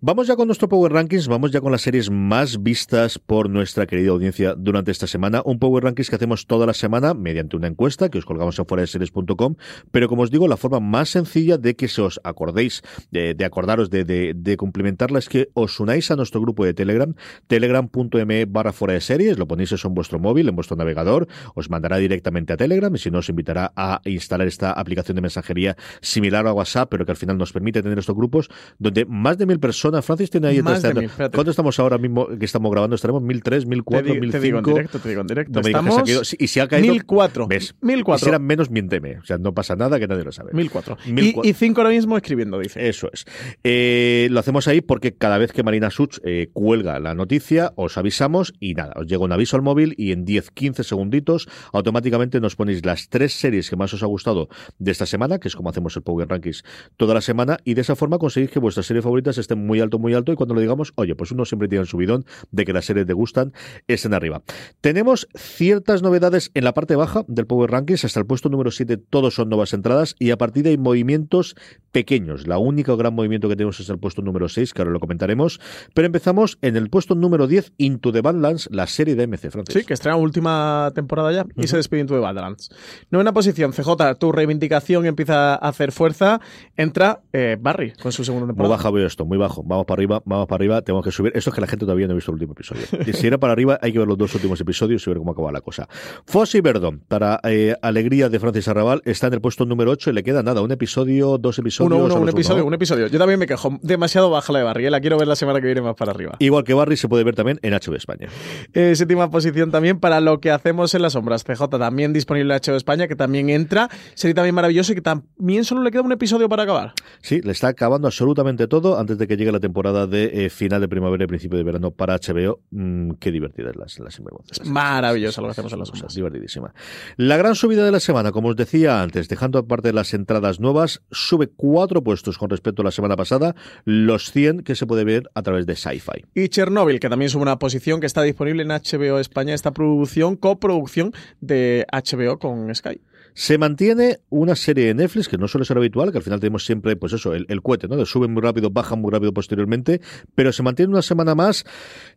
[0.00, 3.86] Vamos ya con nuestro Power Rankings, vamos ya con las series más vistas por nuestra
[3.86, 5.42] querida audiencia durante esta semana.
[5.44, 8.66] Un Power Rankings que hacemos toda la semana mediante una encuesta que os colgamos en
[8.66, 9.56] fuera de series.com,
[9.90, 13.34] pero como os digo, la forma más sencilla de que se os acordéis acordéis, de,
[13.34, 17.14] de acordaros de, de, de, cumplimentarla, es que os unáis a nuestro grupo de Telegram,
[17.46, 21.70] telegram.me barra fuera de series, lo ponéis eso en vuestro móvil, en vuestro navegador, os
[21.70, 25.76] mandará directamente a Telegram y si no os invitará a instalar esta aplicación de mensajería
[26.00, 29.46] similar a WhatsApp, pero que al final nos permite tener estos grupos donde más de
[29.46, 32.94] mil personas, Francis tiene ahí más de mil, ¿Cuánto estamos ahora mismo que estamos grabando?
[32.94, 35.52] ¿Estaremos mil tres, mil cuatro, mil Te digo en directo, te digo en directo.
[35.52, 37.46] No me estamos digas y si ha caído, mil cuatro.
[37.46, 37.74] ¿ves?
[37.80, 39.18] Mil Y si eran menos, miénteme.
[39.18, 40.52] O sea, no pasa nada que nadie lo sabe.
[40.52, 40.96] Mil cuatro.
[41.06, 41.50] Mil Y, cuatro.
[41.50, 42.88] y cinco ahora mismo escribiendo, dice.
[42.88, 43.24] Eso es.
[43.64, 47.96] Eh, lo hacemos ahí porque cada vez que Marina Such eh, cuelga la noticia, os
[47.96, 52.56] avisamos y nada, os llega un aviso al móvil y en 10-15 segunditos automáticamente nos
[52.56, 55.70] ponéis las tres series que más os ha gustado de esta semana, que es como
[55.70, 56.62] hacemos el Power Rankings
[56.96, 59.98] toda la semana, y de esa forma conseguís que vuestras series favoritas estén muy alto,
[59.98, 62.72] muy alto, y cuando lo digamos, oye, pues uno siempre tiene el subidón de que
[62.72, 63.52] las series te gustan,
[63.86, 64.42] estén arriba.
[64.80, 68.96] Tenemos ciertas novedades en la parte baja del Power Rankings, hasta el puesto número 7
[68.96, 71.56] todos son nuevas entradas, y a partir de ahí movimientos
[71.92, 72.25] pequeños.
[72.46, 75.60] La única gran movimiento que tenemos es el puesto número 6, que ahora lo comentaremos,
[75.94, 79.74] pero empezamos en el puesto número 10, Into the Badlands, la serie de MC, Francis.
[79.74, 82.70] Sí, que estrena última temporada ya y se despide de Badlands.
[83.10, 86.40] Novena posición, CJ, tu reivindicación empieza a hacer fuerza.
[86.76, 88.76] Entra eh, Barry con su segunda Muy temporada.
[88.76, 89.62] baja veo esto, muy bajo.
[89.64, 91.32] Vamos para arriba, vamos para arriba, tenemos que subir.
[91.34, 92.82] Esto es que la gente todavía no ha visto el último episodio.
[93.16, 95.50] Si era para arriba, hay que ver los dos últimos episodios y ver cómo acaba
[95.50, 95.88] la cosa.
[96.26, 100.12] Fossi Verdon, para eh, alegría de Francis Arrabal, está en el puesto número 8 y
[100.12, 101.92] le queda nada, un episodio, dos episodios.
[101.92, 103.06] Uno, uno, un episodio, un episodio.
[103.08, 103.78] Yo también me quejo.
[103.82, 104.86] Demasiado baja la de Barry.
[104.86, 106.36] eh, La quiero ver la semana que viene más para arriba.
[106.38, 108.28] Igual que Barry se puede ver también en HBO España.
[108.72, 111.44] Eh, séptima posición también para lo que hacemos en las sombras.
[111.44, 113.88] CJ también disponible en HBO España, que también entra.
[114.14, 116.92] Sería también maravilloso y que también solo le queda un episodio para acabar.
[117.22, 120.80] Sí, le está acabando absolutamente todo antes de que llegue la temporada de eh, final
[120.80, 122.60] de primavera y principio de verano para HBO.
[122.70, 124.64] Mm, qué divertidas las, las sinvergüenzas.
[124.66, 126.14] Maravilloso lo que hacemos en las sombras.
[126.14, 126.72] Divertidísima.
[127.16, 131.02] La gran subida de la semana, como os decía antes, dejando aparte las entradas nuevas,
[131.10, 135.28] sube cuatro puestos con respecto a la semana pasada, los 100 que se puede ver
[135.34, 136.24] a través de Sci-Fi.
[136.36, 140.36] Y Chernobyl, que también sube una posición que está disponible en HBO España, esta producción,
[140.36, 143.00] coproducción de HBO con Sky.
[143.34, 146.64] Se mantiene una serie de Netflix que no suele ser habitual, que al final tenemos
[146.64, 147.96] siempre, pues eso, el, el cohete, ¿no?
[147.96, 150.00] De suben muy rápido, bajan muy rápido posteriormente,
[150.36, 151.66] pero se mantiene una semana más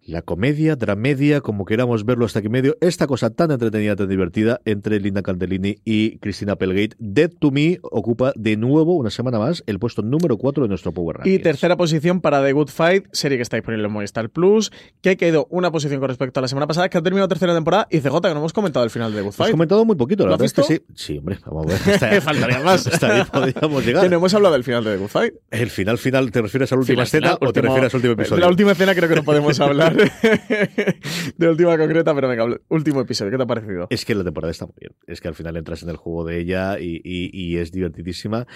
[0.09, 4.59] la comedia, dramedia, como queramos verlo hasta aquí medio, esta cosa tan entretenida, tan divertida
[4.65, 6.95] entre Linda Candellini y Cristina Applegate.
[6.99, 10.91] Dead to Me ocupa de nuevo una semana más el puesto número 4 de nuestro
[10.93, 11.31] Power Ranking.
[11.33, 15.11] Y tercera posición para The Good Fight, serie que está disponible en Movistar Plus, que
[15.11, 17.87] ha caído una posición con respecto a la semana pasada, que ha terminado tercera temporada,
[17.91, 19.51] y CJ, que no hemos comentado el final de The Good Hemos Fight.
[19.51, 20.85] comentado muy poquito, la ¿Lo has verdad es que visto?
[20.95, 21.03] sí.
[21.13, 21.79] Sí, hombre, vamos a ver.
[21.93, 22.87] Hasta, Faltaría más.
[22.87, 24.03] hasta ahí podríamos llegar.
[24.03, 25.33] Que no hemos hablado del final de The Good Fight.
[25.51, 27.93] El final final, ¿te refieres a la última Final, escena final, o te último- refieres
[27.93, 28.41] al último De episodio?
[28.41, 29.95] la última escena creo que no podemos hablar
[31.37, 33.31] de última concreta, pero venga, último episodio.
[33.31, 33.87] ¿Qué te ha parecido?
[33.89, 34.93] Es que la temporada está muy bien.
[35.07, 38.47] Es que al final entras en el juego de ella y, y- y es divertidísima.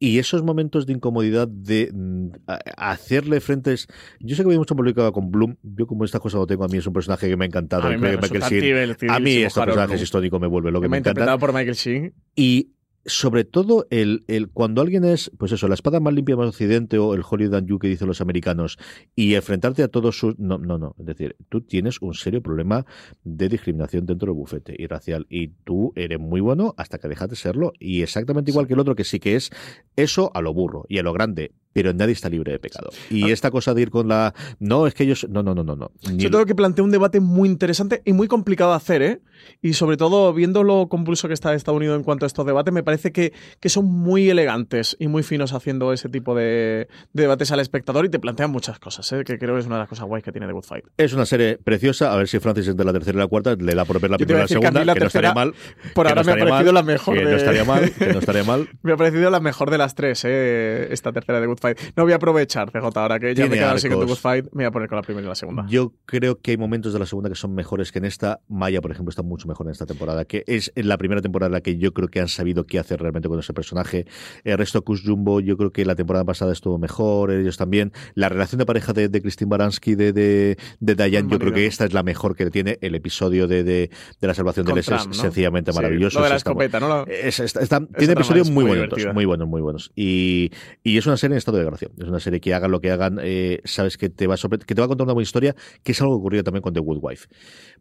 [0.00, 2.28] Y esos momentos de incomodidad de mm,
[2.76, 3.88] hacerle frentes.
[4.20, 5.56] Yo sé que había mucho publicado con Bloom.
[5.62, 7.88] Yo, como estas cosas lo tengo, a mí es un personaje que me ha encantado.
[7.88, 10.86] A mí me Michael Sheen- a mí este personaje es histórico, me vuelve lo que
[10.86, 11.10] me me ha encanta.
[11.22, 12.14] interpretado por Michael Sheen.
[12.36, 12.74] Y
[13.08, 16.98] sobre todo el, el cuando alguien es, pues eso, la espada más limpia más occidente
[16.98, 18.78] o el Hollywood and You que dicen los americanos
[19.16, 20.38] y enfrentarte a todos sus...
[20.38, 20.94] No, no, no.
[20.98, 22.86] Es decir, tú tienes un serio problema
[23.24, 27.30] de discriminación dentro del bufete y racial y tú eres muy bueno hasta que dejas
[27.30, 29.50] de serlo y exactamente igual que el otro que sí que es
[29.96, 31.52] eso a lo burro y a lo grande,
[31.82, 32.90] pero nadie está libre de pecado.
[33.10, 34.34] Y esta cosa de ir con la...
[34.58, 35.26] No, es que ellos...
[35.28, 35.76] No, no, no, no.
[35.76, 35.90] no.
[36.16, 39.20] Yo tengo que plantear un debate muy interesante y muy complicado de hacer, ¿eh?
[39.62, 42.72] Y sobre todo, viendo lo convulso que está Estados Unidos en cuanto a estos debates,
[42.74, 47.22] me parece que, que son muy elegantes y muy finos haciendo ese tipo de, de
[47.22, 49.22] debates al espectador y te plantean muchas cosas, ¿eh?
[49.24, 50.84] Que creo que es una de las cosas guays que tiene The Good Fight.
[50.96, 53.74] Es una serie preciosa, a ver si Francis entre la tercera y la cuarta le
[53.74, 55.54] da por ver la primera y la que segunda, mí la que no estaría mal.
[55.94, 58.12] por ahora no me ha parecido mal, la mejor Que de- no estaría mal, que
[58.12, 58.68] no estaría mal.
[58.82, 60.88] Me ha parecido la mejor de las tres, ¿eh?
[60.90, 61.67] Esta tercera de Good Fight.
[61.96, 64.06] No voy a aprovechar, CJ, ahora que ya Tiene me he quedado arcos.
[64.08, 65.66] Good Fight, me voy a poner con la primera y la segunda.
[65.68, 68.40] Yo creo que hay momentos de la segunda que son mejores que en esta.
[68.48, 71.48] Maya, por ejemplo, está mucho mejor en esta temporada, que es en la primera temporada
[71.48, 74.06] en la que yo creo que han sabido qué hacer realmente con ese personaje.
[74.44, 77.92] El resto, Kush Jumbo, yo creo que la temporada pasada estuvo mejor, ellos también.
[78.14, 81.66] La relación de pareja de, de Christine Baranski, de, de, de Diane, yo creo que
[81.66, 82.78] esta es la mejor que tiene.
[82.80, 83.90] El episodio de, de,
[84.20, 86.18] de la salvación de Con Les es sencillamente Sí, maravilloso.
[86.18, 86.88] lo de la escopeta, ¿no?
[86.88, 89.12] La- es- está- está- tiene episodios muy, muy bonitos, divertida.
[89.12, 89.92] muy buenos, muy buenos.
[89.96, 90.50] Y,
[90.82, 91.88] y es una serie en estado de gracia.
[91.98, 94.74] Es una serie que hagan lo que hagan, eh, sabes que te va a que
[94.74, 96.80] te va a contar una buena historia, que es algo que ocurrió también con The
[96.80, 97.28] Good Wife.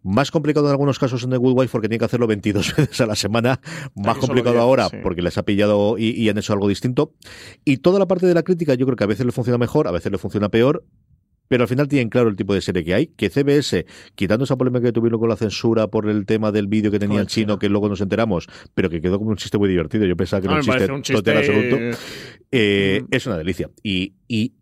[0.03, 3.01] Más complicado en algunos casos en The Good Wife porque tiene que hacerlo 22 veces
[3.01, 3.59] a la semana.
[3.95, 4.97] Más Aquí complicado 10, ahora sí.
[5.03, 7.13] porque les ha pillado y, y han hecho algo distinto.
[7.65, 9.87] Y toda la parte de la crítica yo creo que a veces le funciona mejor,
[9.87, 10.83] a veces le funciona peor.
[11.47, 13.85] Pero al final tienen claro el tipo de serie que hay, que CBS,
[14.15, 17.21] quitando esa polémica que tuvieron con la censura por el tema del vídeo que tenía
[17.21, 20.15] en chino, que luego nos enteramos, pero que quedó como un chiste muy divertido, yo
[20.15, 21.77] pensaba que era un chiste, un chiste, absoluto,
[22.51, 23.07] eh, mm.
[23.11, 23.69] es una delicia.
[23.83, 24.53] Y, y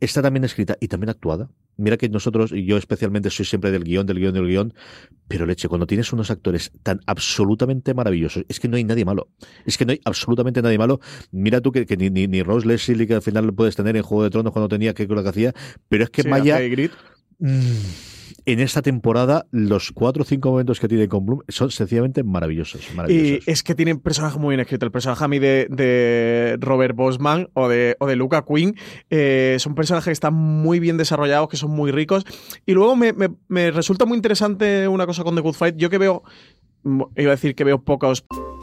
[0.00, 1.50] está también escrita y también actuada.
[1.76, 4.74] Mira que nosotros, y yo especialmente soy siempre del guion, del guion, del guion,
[5.28, 9.28] pero leche, cuando tienes unos actores tan absolutamente maravillosos, es que no hay nadie malo.
[9.64, 11.00] Es que no hay absolutamente nadie malo.
[11.32, 14.02] Mira tú que, ni, ni, ni Rose Leslie, que al final lo puedes tener en
[14.02, 15.52] Juego de Tronos cuando tenía que lo que hacía,
[15.88, 16.58] pero es que Maya
[18.44, 22.88] en esta temporada los cuatro o cinco momentos que tiene con Bloom son sencillamente maravillosos.
[23.08, 24.86] Y es que tienen personajes muy bien escritos.
[24.86, 28.76] El personaje a mí de, Robert Bosman o de, Luca Quinn
[29.10, 32.24] eh, son personajes que están muy bien desarrollados, que son muy ricos.
[32.64, 33.14] Y luego me,
[33.48, 35.76] me resulta muy interesante una cosa con The Good Fight.
[35.76, 36.22] Yo que veo
[37.16, 38.24] iba a decir que veo pocos.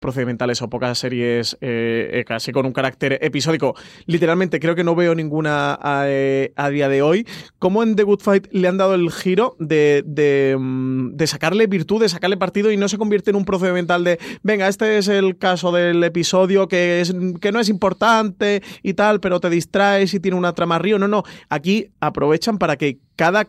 [0.00, 3.76] Procedimentales o pocas series eh, eh, casi con un carácter episódico.
[4.06, 7.26] Literalmente creo que no veo ninguna a, eh, día de hoy.
[7.58, 11.66] Como en The Good Fight le han dado el giro de, de, mm, de, sacarle
[11.66, 15.08] virtud, de sacarle partido y no se convierte en un procedimental de, venga, este es
[15.08, 20.14] el caso del episodio que, es, que no es importante y tal, pero te distraes
[20.14, 20.98] y tiene una trama río.
[20.98, 23.46] No, no, aquí aprovechan para que cada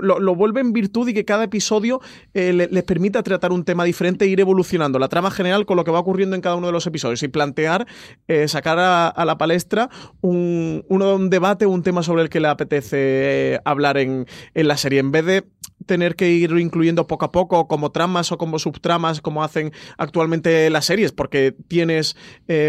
[0.00, 2.00] lo, vuelve en virtud y que cada episodio
[2.34, 4.98] eh, les permita tratar un tema diferente e ir evolucionando.
[4.98, 7.28] La trama general con lo que va ocurriendo en cada uno de los episodios y
[7.28, 7.86] plantear,
[8.28, 12.48] eh, sacar a, la palestra un, uno, un debate, un tema sobre el que le
[12.48, 12.96] apetece
[13.54, 15.44] eh, hablar en, en la serie, en vez de
[15.90, 20.70] tener que ir incluyendo poco a poco como tramas o como subtramas como hacen actualmente
[20.70, 22.16] las series, porque tienes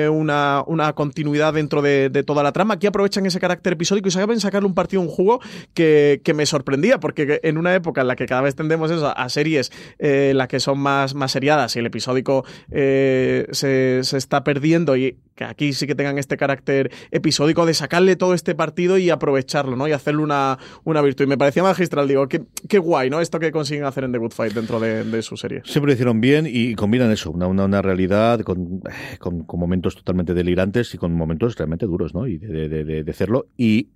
[0.09, 2.73] una, una, continuidad dentro de, toda la trama.
[2.73, 5.39] Aquí aprovechan ese carácter episódico y saben sacarle un partido, un jugo
[5.75, 9.15] que, que me sorprendía, porque en una época en la que cada vez tendemos eso,
[9.15, 14.17] a series eh, las que son más, más seriadas y el episódico eh, se, se
[14.17, 18.53] está perdiendo y que aquí sí que tengan este carácter episódico de sacarle todo este
[18.53, 19.87] partido y aprovecharlo, ¿no?
[19.87, 21.23] Y hacerle una, una virtud.
[21.23, 23.19] Y me parecía magistral, digo, qué, qué guay, ¿no?
[23.21, 25.61] Esto que consiguen hacer en The Good Fight dentro de, su serie.
[25.65, 28.81] Siempre lo hicieron bien y combinan eso, una, una, realidad con,
[29.19, 32.27] con, momentos totalmente delirantes y con momentos realmente duros, ¿no?
[32.27, 33.47] Y de, de, de hacerlo.
[33.57, 33.89] Y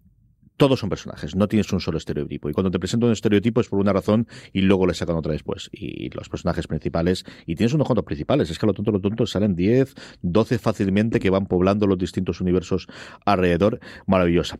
[0.57, 2.49] todos son personajes, no tienes un solo estereotipo.
[2.49, 5.33] Y cuando te presento un estereotipo es por una razón y luego le sacan otra
[5.33, 5.69] después.
[5.71, 8.99] Y los personajes principales, y tienes unos cuantos principales, es que a lo tonto, lo
[8.99, 12.87] tonto salen 10, 12 fácilmente que van poblando los distintos universos
[13.25, 13.79] alrededor.
[14.05, 14.57] Maravillosa.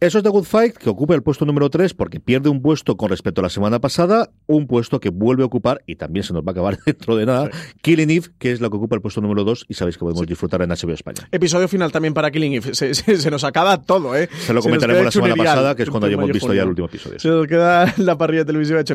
[0.00, 2.96] Eso es The Good Fight, que ocupa el puesto número 3 porque pierde un puesto
[2.96, 6.32] con respecto a la semana pasada, un puesto que vuelve a ocupar, y también se
[6.32, 7.50] nos va a acabar dentro de nada,
[7.82, 10.26] Killing Eve, que es la que ocupa el puesto número 2 y sabéis que podemos
[10.26, 11.28] disfrutar en HBO España.
[11.32, 12.74] Episodio final también para Killing Eve.
[12.74, 14.28] Se, nos acaba todo, ¿eh?
[14.40, 17.18] Se lo comentaremos la semana pasada, que es cuando hayamos visto ya el último episodio.
[17.18, 18.94] Se nos queda la parrilla televisiva hecho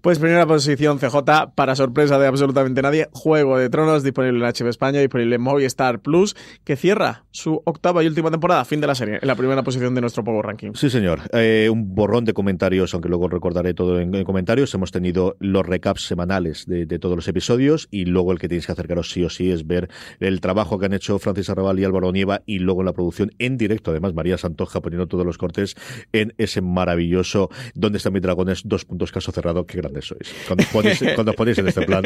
[0.00, 1.16] Pues primera posición CJ,
[1.54, 6.00] para sorpresa de absolutamente nadie, Juego de Tronos, disponible en HBO España, disponible en Movistar
[6.00, 9.62] Plus, que cierra su octava y última temporada, fin de la serie, en la primera
[9.62, 10.72] posición de nuestro Power Ranking.
[10.74, 11.20] Sí, señor.
[11.32, 14.74] Eh, un borrón de comentarios, aunque luego recordaré todo en, comentarios.
[14.74, 18.72] Hemos tenido los recaps semanales de, todos los episodios y luego el que tenéis que
[18.72, 19.88] acercaros sí o sí es ver
[20.20, 23.56] el trabajo que han hecho Francis Arrabal y Álvaro Nieva y luego la producción en
[23.56, 25.71] directo, además María Santoja poniendo todos los cortes
[26.12, 28.62] en ese maravilloso ¿Dónde están mis dragones?
[28.64, 29.66] Dos puntos caso cerrado.
[29.66, 30.34] Qué grandes sois.
[30.46, 32.04] Cuando os ponéis, cuando ponéis en este plan,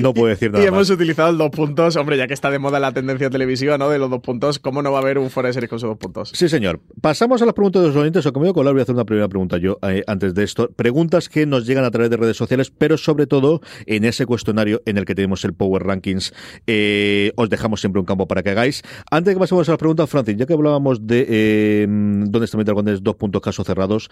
[0.00, 0.64] no puedo decir nada.
[0.64, 1.96] Y hemos utilizado el dos puntos.
[1.96, 3.90] Hombre, ya que está de moda la tendencia televisiva, ¿no?
[3.90, 5.88] De los dos puntos, ¿cómo no va a haber un fuera de serie con sus
[5.88, 6.30] dos puntos?
[6.34, 6.80] Sí, señor.
[7.00, 8.24] Pasamos a las preguntas de los oyentes.
[8.26, 10.70] O conmigo, Colar, voy a hacer una primera pregunta yo eh, antes de esto.
[10.70, 14.82] Preguntas que nos llegan a través de redes sociales, pero sobre todo en ese cuestionario
[14.86, 16.32] en el que tenemos el Power Rankings.
[16.66, 18.82] Eh, os dejamos siempre un campo para que hagáis.
[19.10, 22.58] Antes de que pasemos a las preguntas, Francis, ya que hablábamos de eh, dónde está
[22.58, 22.64] mi
[23.02, 24.08] dos puntos caso cerrados,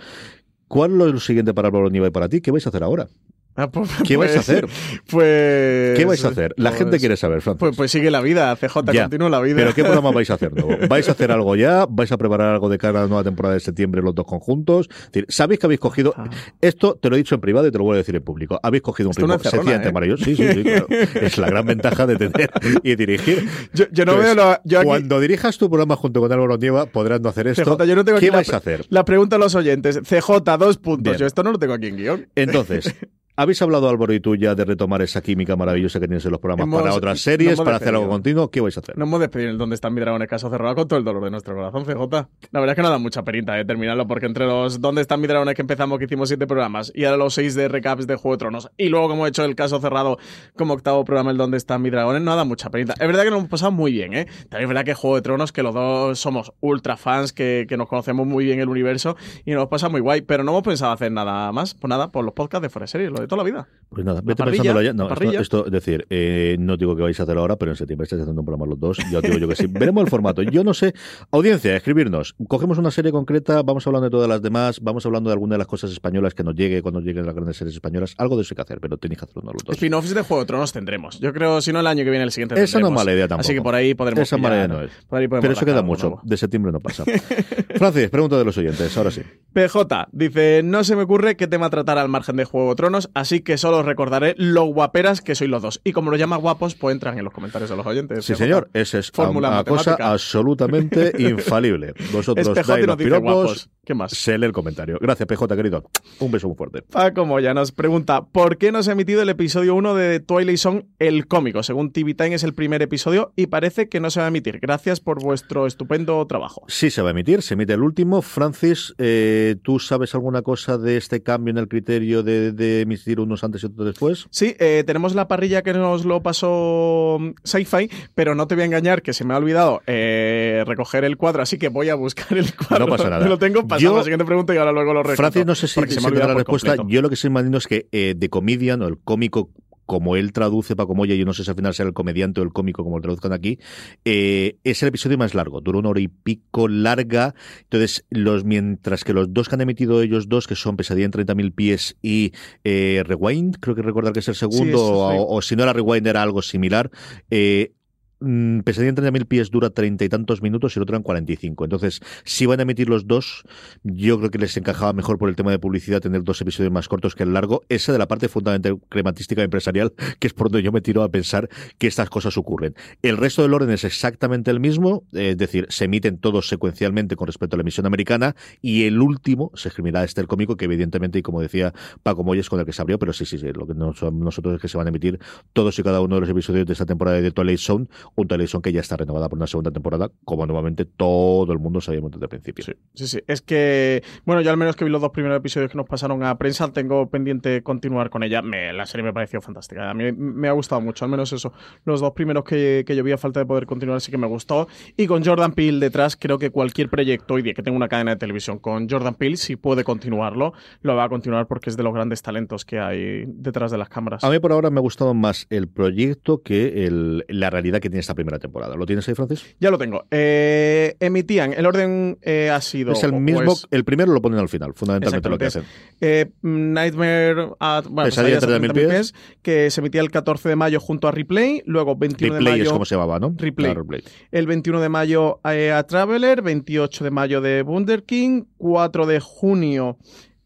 [0.69, 2.41] ¿Cuál es lo siguiente para Pablo Niva y para ti?
[2.41, 3.09] ¿Qué vais a hacer ahora?
[3.57, 4.69] Ah, pues, ¿Qué vais a pues, hacer?
[5.09, 5.97] Pues.
[5.97, 6.55] ¿Qué vais a hacer?
[6.57, 7.61] La gente pues, quiere saber, Francis.
[7.61, 9.57] Pues, pues, sigue la vida, CJ, continúa la vida.
[9.57, 10.51] ¿Pero qué programa vais a hacer
[10.89, 11.87] ¿Vais a hacer algo ya?
[11.89, 14.89] ¿Vais a preparar algo de cara a la nueva temporada de septiembre los dos conjuntos?
[15.29, 16.15] ¿Sabéis que habéis cogido.
[16.17, 16.29] Ah.
[16.61, 18.59] Esto te lo he dicho en privado y te lo voy a decir en público.
[18.63, 19.93] Habéis cogido un ritmo sencillamente ¿eh?
[19.93, 20.25] maravilloso.
[20.25, 20.63] Sí, sí, sí.
[20.63, 20.87] Claro.
[21.15, 22.51] es la gran ventaja de tener
[22.83, 23.49] y dirigir.
[23.73, 24.35] Yo, no veo.
[24.35, 27.77] Lo, yo Cuando dirijas tu programa junto con Álvaro Nieva, podrás no hacer esto.
[27.77, 28.87] CJ, yo no tengo ¿Qué vais a hacer?
[28.89, 30.01] La pregunta a los oyentes.
[30.01, 31.19] CJ, dos puntos.
[31.19, 32.29] Yo esto no lo tengo aquí en guion.
[32.35, 32.95] Entonces.
[33.37, 36.41] ¿Habéis hablado, Álvaro y tú, ya de retomar esa química maravillosa que tienes en los
[36.41, 38.49] programas Hemos- para otras series, para hacer algo continuo?
[38.49, 38.97] ¿Qué vais a hacer?
[38.97, 41.25] No hemos despedido en donde está mi dragón en caso cerrado con todo el dolor
[41.25, 42.29] de nuestro corazón, CJ.
[42.53, 45.21] La verdad es que no da mucha perita de terminarlo, porque entre los ¿Dónde están
[45.21, 48.15] mis dragones que empezamos, que hicimos siete programas, y ahora los seis de recaps de
[48.15, 50.17] Juego de Tronos, y luego como he hecho el caso cerrado
[50.55, 52.23] como octavo programa, el ¿Dónde están mis dragones?
[52.23, 52.93] No da mucha perita.
[52.93, 54.27] Es verdad que nos hemos pasado muy bien, ¿eh?
[54.49, 57.77] También es verdad que Juego de Tronos, que los dos somos ultra fans, que, que
[57.77, 60.93] nos conocemos muy bien el universo, y nos pasa muy guay, pero no hemos pensado
[60.93, 63.43] hacer nada más, pues nada, por los podcasts de Fuera de Series, lo de toda
[63.43, 63.69] la vida.
[63.89, 64.93] Pues nada, vete pensándolo ya.
[64.93, 65.09] No,
[65.41, 68.23] esto, es decir, eh, no digo que vais a hacer ahora, pero en septiembre estáis
[68.23, 68.99] haciendo un programa los dos.
[69.11, 69.67] Ya os digo yo que sí.
[69.71, 70.43] Veremos el formato.
[70.43, 70.95] Yo no sé.
[71.31, 72.35] Audiencia, escribirnos.
[72.49, 75.59] Cogemos una serie concreta, vamos hablando de todas las demás, vamos hablando de alguna de
[75.59, 78.15] las cosas españolas que nos llegue cuando lleguen las grandes series españolas.
[78.19, 79.77] Algo de eso hay que hacer, pero tenéis que hacerlo uno los dos.
[79.77, 81.19] Spin-offs de Juego de Tronos tendremos.
[81.21, 83.29] Yo creo, si no el año que viene, el siguiente Esa no es mala idea
[83.29, 83.47] tampoco.
[83.47, 84.91] Así que por ahí podremos Esa mala idea no es.
[85.09, 86.21] Pero eso queda mucho.
[86.23, 87.05] De septiembre no pasa.
[87.77, 89.23] Francis, pregunta de los oyentes, ahora sí.
[89.53, 93.11] PJ dice, no se me ocurre qué tema tratar al margen de Juego de Tronos,
[93.15, 95.81] así que solo os recordaré lo guaperas que sois los dos.
[95.85, 98.25] Y como lo llama guapos, pues entran en los comentarios de los oyentes.
[98.25, 101.95] Sí, señor, esa es Fórmula una cosa absolutamente infalible.
[102.13, 103.71] Vosotros Es PJ dais y los piropos, guapos.
[103.85, 104.13] ¿Qué más?
[104.13, 104.99] se lee el comentario.
[105.01, 105.85] Gracias, PJ, querido.
[106.21, 106.83] Un beso muy fuerte.
[106.83, 110.59] Paco Moya nos pregunta, ¿por qué no se ha emitido el episodio 1 de Twilight
[110.59, 111.63] Zone, el cómico?
[111.63, 114.59] Según TV Time es el primer episodio y parece que no se va a emitir.
[114.61, 116.65] Gracias por vuestro estupendo trabajo.
[116.69, 118.23] Sí, se va a emitir, se emite el último.
[118.23, 122.81] Francis, eh, ¿tú sabes alguna cosa de este cambio en el criterio de, de
[123.21, 124.27] unos antes y otros después?
[124.31, 128.63] Sí, eh, tenemos la parrilla que nos lo pasó mm, Sci-Fi, pero no te voy
[128.63, 131.95] a engañar que se me ha olvidado eh, recoger el cuadro, así que voy a
[131.95, 132.87] buscar el cuadro.
[132.87, 133.27] No pasa nada.
[133.29, 135.17] Lo tengo pasado Yo- la siguiente pregunta y ahora luego lo recuerdo.
[135.17, 136.77] Francis, no sé si se me la respuesta.
[136.77, 136.95] completo.
[136.95, 139.51] Yo lo que sí imagino es que eh, The Comedian o el cómico
[139.87, 142.45] como él traduce Paco Moya, yo no sé si al final será el comediante o
[142.45, 143.59] el cómico como lo traduzcan aquí,
[144.05, 149.05] eh, es el episodio más largo, duró una hora y pico larga, entonces los mientras
[149.05, 152.33] que los dos que han emitido ellos dos, que son Pesadilla en 30.000 pies y
[152.65, 155.73] eh, Rewind, creo que recordar que es el segundo, Sí, o, o si no era
[155.73, 156.91] Rewind era algo similar,
[157.31, 157.73] eh,
[158.19, 161.65] Pesadilla en 30.000 pies dura treinta y tantos minutos y el otro en 45.
[161.65, 163.43] Entonces, si van a emitir los dos,
[163.83, 166.89] yo creo que les encajaba mejor por el tema de publicidad tener dos episodios más
[166.89, 167.63] cortos que el largo.
[167.69, 171.09] Esa de la parte fundamental crematística empresarial, que es por donde yo me tiro a
[171.11, 171.49] pensar
[171.79, 172.75] que estas cosas ocurren.
[173.03, 177.17] El resto del orden es exactamente el mismo, eh, es decir, se emiten todos secuencialmente
[177.17, 180.65] con respecto a la emisión americana y el último se escribirá este el cómico, que
[180.67, 183.49] evidentemente, y como decía Paco Moyes, con el que se abrió, pero sí, sí, sí,
[183.53, 185.19] lo que nos- nosotros es que se van a emitir
[185.53, 188.63] todos y cada uno de los episodios de esta temporada de Twilight Zone, un Zone
[188.63, 192.25] que ya está renovada por una segunda temporada, como nuevamente todo el mundo sabíamos desde
[192.25, 192.65] el principio.
[192.95, 193.21] Sí, sí.
[193.27, 196.23] Es que, bueno, yo al menos que vi los dos primeros episodios que nos pasaron
[196.25, 198.43] a prensa, tengo pendiente continuar con ella.
[198.43, 199.91] Me- la serie me pareció fantástica.
[199.91, 201.53] A mí me ha gustado mucho, al menos eso.
[201.85, 204.27] Los dos primeros que, que yo vi a falta de poder continuar sí que me
[204.27, 204.69] gustó.
[204.97, 208.13] Y con Jordan Peele detrás, creo que cualquier proyecto hoy día que tenga una cadena
[208.13, 210.53] de televisión con Jordan Peele, si puede continuarlo,
[210.83, 213.89] lo va a continuar porque es de los grandes talentos que hay detrás de las
[213.89, 214.25] cámaras.
[214.25, 217.91] A mí por ahora me ha gustado más el proyecto que el- la realidad que
[217.95, 218.75] tiene esta primera temporada.
[218.75, 219.55] ¿Lo tienes ahí, Francis?
[219.61, 220.05] Ya lo tengo.
[220.11, 222.93] Eh, emitían, el orden eh, ha sido...
[222.93, 225.63] Es el mismo, es- el primero lo ponen al final, fundamentalmente lo que hacen.
[226.01, 229.15] Eh, Nightmare at bueno, Pesadilla a 30.000 30.000 pies.
[229.43, 232.65] que se emitía el 14 de mayo junto a Replay, luego 21 Replay de mayo
[232.65, 233.35] es como se llamaba, ¿no?
[233.37, 233.67] Replay.
[233.73, 234.03] Claro, Replay.
[234.33, 239.21] El 21 de mayo eh, a Traveler, 28 de mayo de Wunder King, 4 de
[239.21, 239.99] junio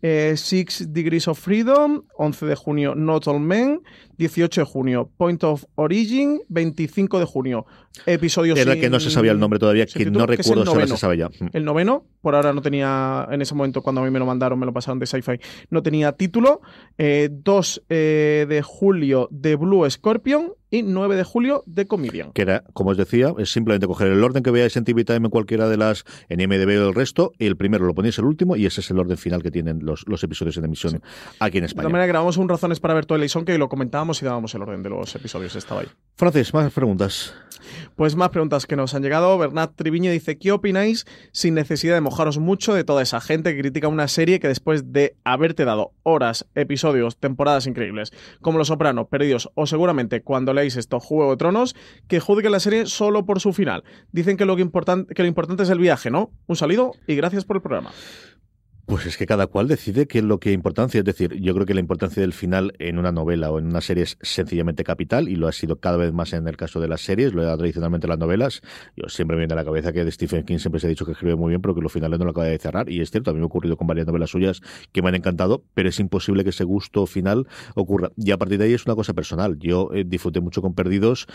[0.02, 3.80] eh, Six Degrees of Freedom, 11 de junio Not All Men,
[4.16, 7.66] 18 de junio Point of Origin, 25 de junio
[8.06, 10.86] episodio Era sin- que no se sabía el nombre todavía, que no recuerdo si ahora
[10.86, 11.28] se sabe ya.
[11.28, 11.48] Mm.
[11.52, 14.58] El noveno, por ahora no tenía, en ese momento cuando a mí me lo mandaron,
[14.58, 15.40] me lo pasaron de Sci-Fi,
[15.70, 16.60] no tenía título.
[16.96, 22.32] Eh, 2 eh, de julio de Blue Scorpion y 9 de julio de Comedian.
[22.32, 25.26] Que era, como os decía, es simplemente coger el orden que veáis en TV Time
[25.26, 28.24] en cualquiera de las, en MDB o el resto, y el primero lo ponéis el
[28.24, 31.02] último, y ese es el orden final que tienen los, los episodios en emisión
[31.40, 31.82] aquí en De España.
[31.82, 34.62] todas maneras, grabamos un Razones para ver Twilight Zone que lo comentábamos y dábamos el
[34.62, 35.88] orden de los episodios, estaba ahí.
[36.16, 37.34] Francis, más preguntas.
[37.96, 39.36] Pues más preguntas que nos han llegado.
[39.38, 43.60] Bernat Triviño dice, ¿qué opináis sin necesidad de mojaros mucho de toda esa gente que
[43.60, 49.08] critica una serie que después de haberte dado horas, episodios, temporadas increíbles, como Los Soprano,
[49.08, 51.74] Perdidos o seguramente cuando leáis esto, Juego de Tronos,
[52.08, 53.84] que juzguen la serie solo por su final?
[54.12, 54.68] Dicen que lo, que,
[55.14, 56.30] que lo importante es el viaje, ¿no?
[56.46, 57.90] Un saludo y gracias por el programa.
[58.88, 61.00] Pues es que cada cual decide qué es lo que importancia.
[61.00, 63.82] Es decir, yo creo que la importancia del final en una novela o en una
[63.82, 66.88] serie es sencillamente capital y lo ha sido cada vez más en el caso de
[66.88, 68.62] las series, lo era tradicionalmente en las novelas.
[68.96, 71.04] Yo siempre me viene a la cabeza que de Stephen King siempre se ha dicho
[71.04, 72.90] que escribe muy bien, pero que los finales no lo acaba de cerrar.
[72.90, 75.16] Y es cierto, a mí me ha ocurrido con varias novelas suyas que me han
[75.16, 78.10] encantado, pero es imposible que ese gusto final ocurra.
[78.16, 79.58] Y a partir de ahí es una cosa personal.
[79.58, 81.26] Yo eh, disfruté mucho con Perdidos.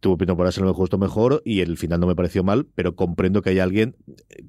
[0.00, 3.42] pinta por ser me gustó mejor y el final no me pareció mal, pero comprendo
[3.42, 3.94] que hay alguien,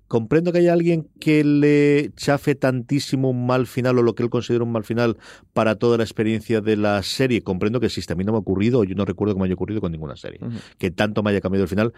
[0.08, 2.14] comprendo que hay alguien que le
[2.54, 5.18] tantísimo un mal final o lo que él considera un mal final
[5.54, 7.42] para toda la experiencia de la serie.
[7.42, 8.14] Comprendo que existe.
[8.14, 10.16] A mí no me ha ocurrido, yo no recuerdo que me haya ocurrido con ninguna
[10.16, 10.40] serie,
[10.78, 11.94] que tanto me haya cambiado el final,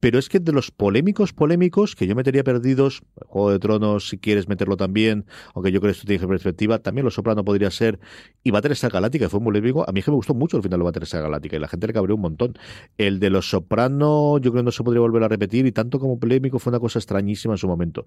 [0.00, 4.18] pero es que de los polémicos, polémicos, que yo metería perdidos, Juego de Tronos, si
[4.18, 7.98] quieres meterlo también, aunque yo creo que esto tiene perspectiva, también Los Soprano podría ser,
[8.44, 10.62] y Battlestar Galáctica, que fue muy polémico, a mí es que me gustó mucho el
[10.62, 12.54] final de Battlestar Galáctica, y la gente le cabreó un montón.
[12.96, 15.98] El de Los Soprano, yo creo que no se podría volver a repetir, y tanto
[15.98, 18.04] como polémico fue una cosa extrañísima en su momento.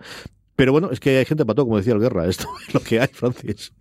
[0.62, 3.00] Pero bueno, es que hay gente para como decía el Guerra, esto es lo que
[3.00, 3.74] hay, Francis.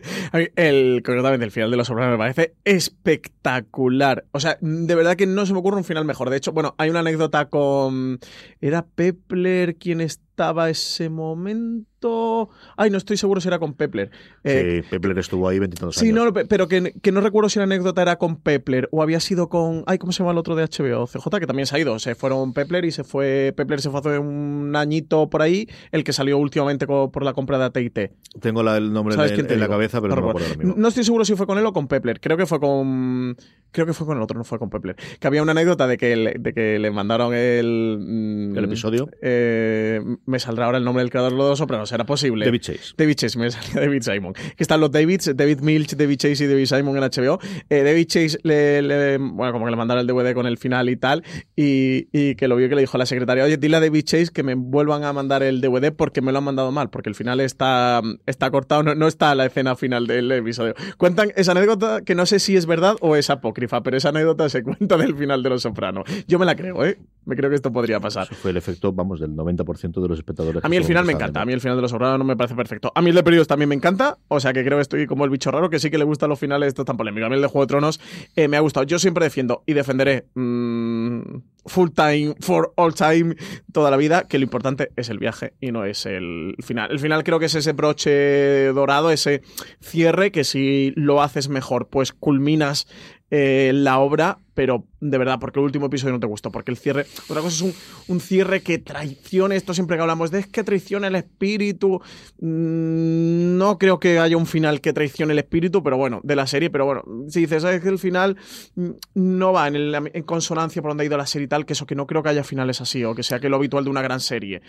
[0.55, 4.25] el, concretamente, el final de Los Soprano me parece espectacular.
[4.31, 6.31] O sea, de verdad que no se me ocurre un final mejor.
[6.31, 8.19] De hecho, bueno, hay una anécdota con
[8.61, 10.01] era Pepler quien
[10.41, 12.49] estaba ese momento.
[12.75, 14.09] Ay, no estoy seguro si era con Pepler.
[14.43, 16.33] Eh, sí, Pepler estuvo ahí 22 sí, años.
[16.33, 19.49] Sí, no, pero que, no recuerdo si la anécdota era con Pepler o había sido
[19.49, 19.83] con.
[19.85, 21.05] Ay, ¿cómo se llama el otro de HBO?
[21.05, 21.99] CJ, que también se ha ido.
[21.99, 23.53] Se fueron Pepler y se fue.
[23.55, 27.59] Pepler se fue hace un añito por ahí, el que salió últimamente por la compra
[27.59, 28.11] de ATT.
[28.39, 31.45] Tengo el nombre en, la cabeza, pero no, no, me no estoy seguro si fue
[31.45, 32.19] con él o con Pepler.
[32.19, 33.37] Creo que fue con.
[33.71, 34.95] Creo que fue con el otro, no fue con Pepler.
[35.19, 37.99] Que había una anécdota de que, le, de que le mandaron el.
[38.01, 39.07] Mm, ¿El episodio?
[39.21, 40.01] Eh,
[40.31, 42.45] me saldrá ahora el nombre del creador de los Sopranos, ¿será posible?
[42.45, 42.93] David Chase.
[42.97, 44.33] David Chase, me salía David Simon.
[44.33, 47.39] Que están los Davids, David Milch, David Chase y David Simon en HBO.
[47.69, 50.95] Eh, David Chase le, Bueno, como que le mandaron el DVD con el final y
[50.95, 51.23] tal.
[51.55, 54.03] Y, y, que lo vio que le dijo a la secretaria: Oye, dile a David
[54.03, 57.09] Chase que me vuelvan a mandar el DVD porque me lo han mandado mal, porque
[57.09, 60.73] el final está, está cortado, no, no está la escena final del episodio.
[60.97, 64.47] Cuentan esa anécdota que no sé si es verdad o es apócrifa, pero esa anécdota
[64.49, 66.03] se cuenta del final de Los Soprano.
[66.27, 66.97] Yo me la creo, ¿eh?
[67.25, 68.23] Me creo que esto podría pasar.
[68.23, 70.63] Eso fue el efecto, vamos, del 90% de los espectadores.
[70.63, 71.41] A mí el final me encanta.
[71.41, 72.91] A mí el final de Los Soprano no me parece perfecto.
[72.93, 74.17] A mí el de Periodos también me encanta.
[74.27, 76.29] O sea que creo que estoy como el bicho raro que sí que le gustan
[76.29, 77.27] los finales estos tan polémicos.
[77.27, 77.99] A mí el de Juego de Tronos
[78.35, 78.85] eh, me ha gustado.
[78.85, 81.21] Yo siempre defiendo y defenderé mm,
[81.65, 83.35] full time, for all time,
[83.71, 86.91] toda la vida, que lo importante es el viaje y no es el final.
[86.91, 89.41] El final creo que es ese broche dorado, ese
[89.79, 92.87] cierre que si lo haces mejor, pues culminas
[93.29, 96.77] eh, la obra, pero de verdad, porque el último episodio no te gustó, porque el
[96.77, 97.75] cierre, otra cosa es
[98.07, 101.99] un, cierre que traicione, esto siempre que hablamos de es que traiciona el espíritu,
[102.39, 106.45] mm, no creo que haya un final que traicione el espíritu, pero bueno, de la
[106.45, 108.37] serie, pero bueno, si dices, es que el final
[108.75, 111.87] mm, no va en, consonancia por donde ha ido la serie y tal, que eso,
[111.87, 114.03] que no creo que haya finales así, o que sea que lo habitual de una
[114.03, 114.61] gran serie.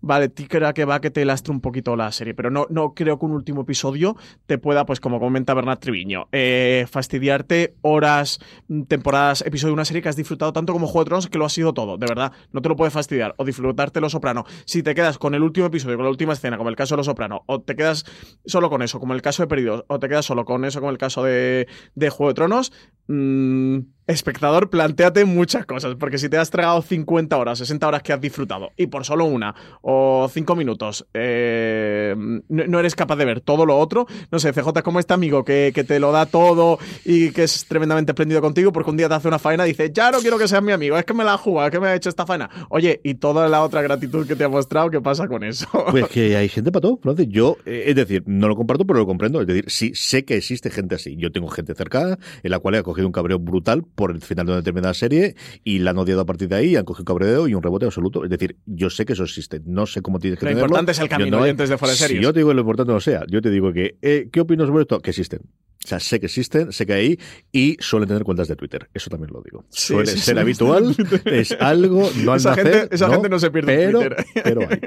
[0.00, 3.18] Vale, ti que va que te lastre un poquito la serie, pero no, no creo
[3.18, 8.38] que un último episodio te pueda, pues como comenta Bernard Triviño, eh, fastidiarte horas,
[8.86, 11.48] temporadas, episodios una serie que has disfrutado tanto como Juego de Tronos, que lo ha
[11.48, 12.32] sido todo, de verdad.
[12.52, 13.34] No te lo puedes fastidiar.
[13.38, 14.44] O disfrutarte Lo Soprano.
[14.64, 16.98] Si te quedas con el último episodio, con la última escena, como el caso de
[16.98, 18.04] Lo Soprano, o te quedas
[18.44, 20.90] solo con eso, como el caso de Perdidos, o te quedas solo con eso, como
[20.90, 22.72] el caso de, de Juego de Tronos,
[23.06, 23.78] mmm,
[24.10, 28.20] espectador, planteate muchas cosas, porque si te has tragado 50 horas, 60 horas que has
[28.20, 32.14] disfrutado, y por solo una o 5 minutos eh,
[32.48, 35.72] no, eres capaz de ver todo lo otro, no sé, CJ, como este amigo que,
[35.80, 39.28] te lo da todo y que es tremendamente espléndido contigo, porque un día te hace
[39.28, 41.34] una faena y dice, ya no quiero que seas mi amigo, es que me la
[41.34, 42.50] ha jugado, es que me ha hecho esta faena.
[42.68, 45.68] Oye, y toda la otra gratitud que te ha mostrado, ¿qué pasa con eso?
[45.90, 47.28] Pues que hay gente para todo, Francis.
[47.28, 49.40] Yo, eh, es decir, no lo comparto, pero lo comprendo.
[49.40, 51.16] Es decir, sí, sé que existe gente así.
[51.16, 54.46] Yo tengo gente cercana en la cual he cogido un cabreo brutal por el final
[54.46, 57.46] de una determinada serie y la han odiado a partir de ahí, han cogido cabreo
[57.46, 58.24] y un rebote absoluto.
[58.24, 60.98] Es decir, yo sé que eso existe, no sé cómo tienes que Lo importante es
[60.98, 63.42] el camino antes de fuera de Si yo te digo lo importante no sea, yo
[63.42, 65.00] te digo que, eh, ¿qué opinas sobre esto?
[65.00, 65.40] Que existen.
[65.82, 67.18] O sea, sé que existen, sé que hay
[67.52, 68.90] y suelen tener cuentas de Twitter.
[68.92, 69.64] Eso también lo digo.
[69.70, 74.26] Suele ser habitual, es algo, no esa, gente, esa gente no se pierde pero, Twitter.
[74.44, 74.80] Pero hay.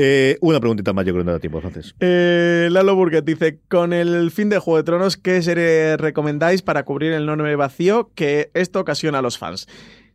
[0.00, 1.92] Eh, una preguntita más, yo creo que no da tiempo, entonces.
[1.98, 6.84] Eh, Lalo Burger dice: Con el fin de Juego de Tronos, ¿qué serie recomendáis para
[6.84, 9.66] cubrir el enorme vacío que esto ocasiona a los fans?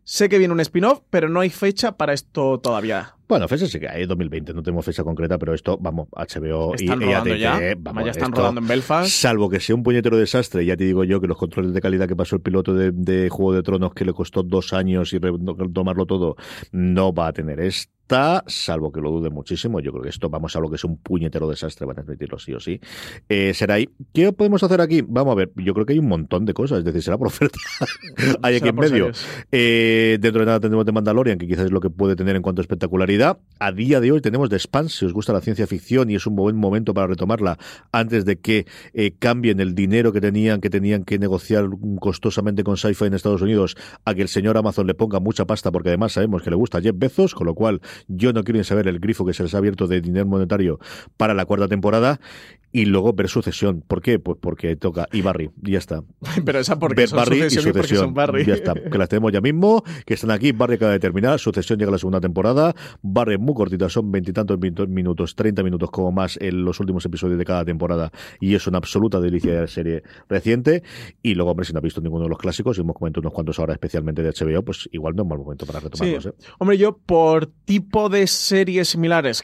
[0.05, 3.15] Sé que viene un spin-off, pero no hay fecha para esto todavía.
[3.27, 7.01] Bueno, fecha sí que hay 2020, no tenemos fecha concreta, pero esto, vamos, HBO ¿Están
[7.01, 7.59] y rodando ya?
[7.77, 9.09] Vamos, ya están rodando en Belfast.
[9.09, 12.07] Salvo que sea un puñetero desastre, ya te digo yo que los controles de calidad
[12.07, 15.19] que pasó el piloto de, Juego de Tronos, que le costó dos años y
[15.73, 16.35] tomarlo todo,
[16.71, 19.79] no va a tener esta, salvo que lo dude muchísimo.
[19.79, 22.37] Yo creo que esto, vamos a lo que es un puñetero desastre, van a admitirlo
[22.37, 22.79] sí o sí.
[23.29, 23.89] Eh, será ahí.
[24.13, 25.01] ¿Qué podemos hacer aquí?
[25.01, 27.27] Vamos a ver, yo creo que hay un montón de cosas, es decir, será por
[27.27, 27.57] oferta.
[28.43, 29.11] hay aquí en medio.
[29.51, 32.41] Eh, dentro de nada tendremos de Mandalorian, que quizás es lo que puede tener en
[32.41, 33.12] cuanto a espectacularidad.
[33.59, 36.27] A día de hoy tenemos The Spans, si os gusta la ciencia ficción y es
[36.27, 37.57] un buen momento para retomarla
[37.93, 41.69] antes de que eh, cambien el dinero que tenían que tenían que negociar
[42.01, 45.71] costosamente con Sci-Fi en Estados Unidos a que el señor Amazon le ponga mucha pasta
[45.71, 48.57] porque además sabemos que le gusta a Jeff Bezos, con lo cual Yo no quiero
[48.57, 50.79] ni saber el grifo que se les ha abierto de dinero monetario
[51.15, 52.19] para la cuarta temporada
[52.73, 53.83] y luego ver sucesión.
[53.87, 54.17] ¿Por qué?
[54.17, 56.03] Pues porque toca y Barry, ya está.
[56.43, 58.05] Pero esa porque son Barry y sucesión y porque sucesión.
[58.07, 58.45] son Barry.
[58.45, 61.77] Ya está, que las tenemos ya mismo, que están aquí, Barry acaba de terminar, sucesión
[61.77, 66.11] llega a la segunda temporada, Barry es muy cortita, son veintitantos minutos, 30 minutos como
[66.11, 69.67] más en los últimos episodios de cada temporada y es una absoluta delicia de la
[69.67, 70.83] serie reciente
[71.21, 73.33] y luego, hombre, si no has visto ninguno de los clásicos y hemos comentado unos
[73.33, 76.23] cuantos ahora especialmente de HBO, pues igual no es mal momento para retomarlos.
[76.23, 76.29] Sí.
[76.29, 76.53] ¿eh?
[76.59, 79.43] Hombre, yo por tipo de series similares,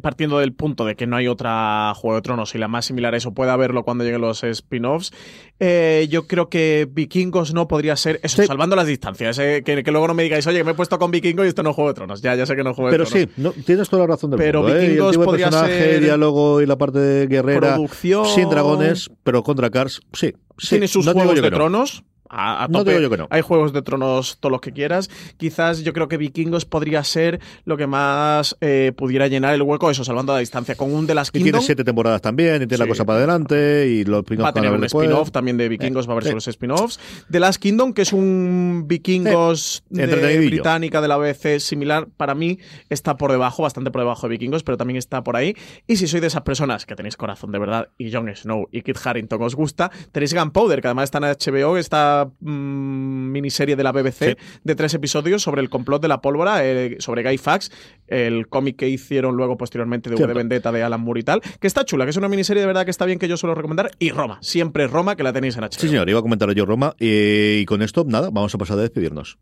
[0.00, 3.12] partiendo del punto de que no hay otra Juego de Tronos y la más similar
[3.12, 5.12] a eso puede haberlo cuando lleguen los spin-offs,
[5.60, 9.38] eh, yo creo que Vikingos no podría ser eso, salvando las distancias.
[9.38, 11.62] eh, que, que luego no me digáis, oye, me he puesto con Vikingos y esto
[11.62, 12.20] no Juego de Tronos.
[12.22, 13.28] Ya, ya sé que no Juego de Pero Tronos.
[13.34, 14.76] sí, no, tienes toda la razón del Pero mundo.
[14.76, 14.80] ¿eh?
[14.80, 18.26] El Vikingos de podría personaje, ser diálogo y la parte de guerrera producción.
[18.26, 20.32] sin dragones, pero contra Cars, sí.
[20.58, 20.68] sí.
[20.70, 21.56] Tiene sus No juegos de no.
[21.56, 22.02] tronos.
[22.28, 23.26] A, a No digo yo que no.
[23.30, 25.10] Hay juegos de tronos todos los que quieras.
[25.36, 29.90] Quizás yo creo que Vikingos podría ser lo que más eh, pudiera llenar el hueco,
[29.90, 30.74] eso, salvando a la distancia.
[30.74, 31.62] Con un de las Y tiene Kingdom.
[31.62, 34.84] siete temporadas también, y tiene la cosa para adelante, y los Va a tener un
[34.84, 36.30] spin-off también de Vikingos, va a haber sí.
[36.30, 36.98] solo spin-offs.
[37.30, 42.34] The Last Kingdom, que es un Vikingos Eh, de británica de la BBC similar, para
[42.34, 42.58] mí
[42.88, 45.54] está por debajo, bastante por debajo de Vikingos, pero también está por ahí.
[45.86, 48.82] Y si sois de esas personas que tenéis corazón de verdad y Jon Snow y
[48.82, 51.76] Kit Harington os gusta, tenéis Gunpowder, que además está en HBO,
[52.14, 56.64] esta mm, miniserie de la BBC de tres episodios sobre el complot de la pólvora,
[56.64, 57.72] eh, sobre Guy Fawkes,
[58.06, 60.34] el cómic que hicieron luego posteriormente de V de.
[60.34, 62.84] Vendetta de Alan Moore y tal, que está chula, que es una miniserie de verdad
[62.84, 63.90] que está bien, que yo suelo recomendar.
[63.98, 65.72] Y Roma, siempre Roma, que la tenéis en HBO.
[65.72, 68.78] Sí, señor, iba a comentar yo Roma, eh, y con esto, nada, vamos a pasar
[68.78, 69.38] a despedirnos.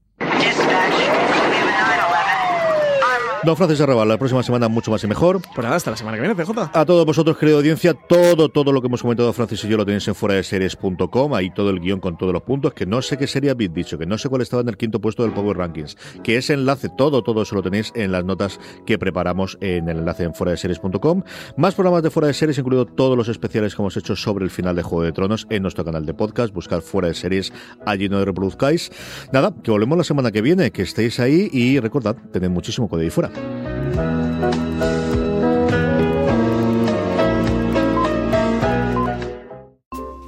[3.44, 5.40] Don Francis Arrabal, la próxima semana mucho más y mejor.
[5.42, 6.70] Pues nada, hasta la semana que viene, CJ.
[6.72, 9.84] A todos vosotros, querida audiencia, todo, todo lo que hemos comentado Francis y yo lo
[9.84, 13.02] tenéis en fuera de series.com, ahí todo el guion con todos los puntos, que no
[13.02, 15.32] sé qué serie habéis dicho, que no sé cuál estaba en el quinto puesto del
[15.32, 19.58] Power Rankings, que ese enlace, todo, todo eso lo tenéis en las notas que preparamos
[19.60, 21.24] en el enlace en fuera de series.com.
[21.56, 24.52] Más programas de fuera de series, incluido todos los especiales que hemos hecho sobre el
[24.52, 27.52] final de Juego de Tronos en nuestro canal de podcast, buscar fuera de series,
[27.86, 28.92] allí no reproduzcáis.
[29.32, 33.10] Nada, que volvemos la semana que viene, que estéis ahí y recordad, tened muchísimo ahí
[33.10, 33.31] fuera.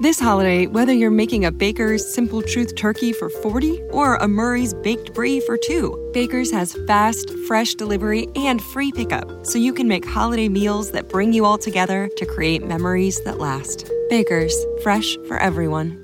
[0.05, 4.75] This holiday, whether you're making a Baker's Simple Truth turkey for 40 or a Murray's
[4.75, 9.89] Baked Brie for 2, Baker's has fast, fresh delivery and free pickup, so you can
[9.89, 13.91] make holiday meals that bring you all together to create memories that last.
[14.11, 16.04] Baker's, fresh for everyone.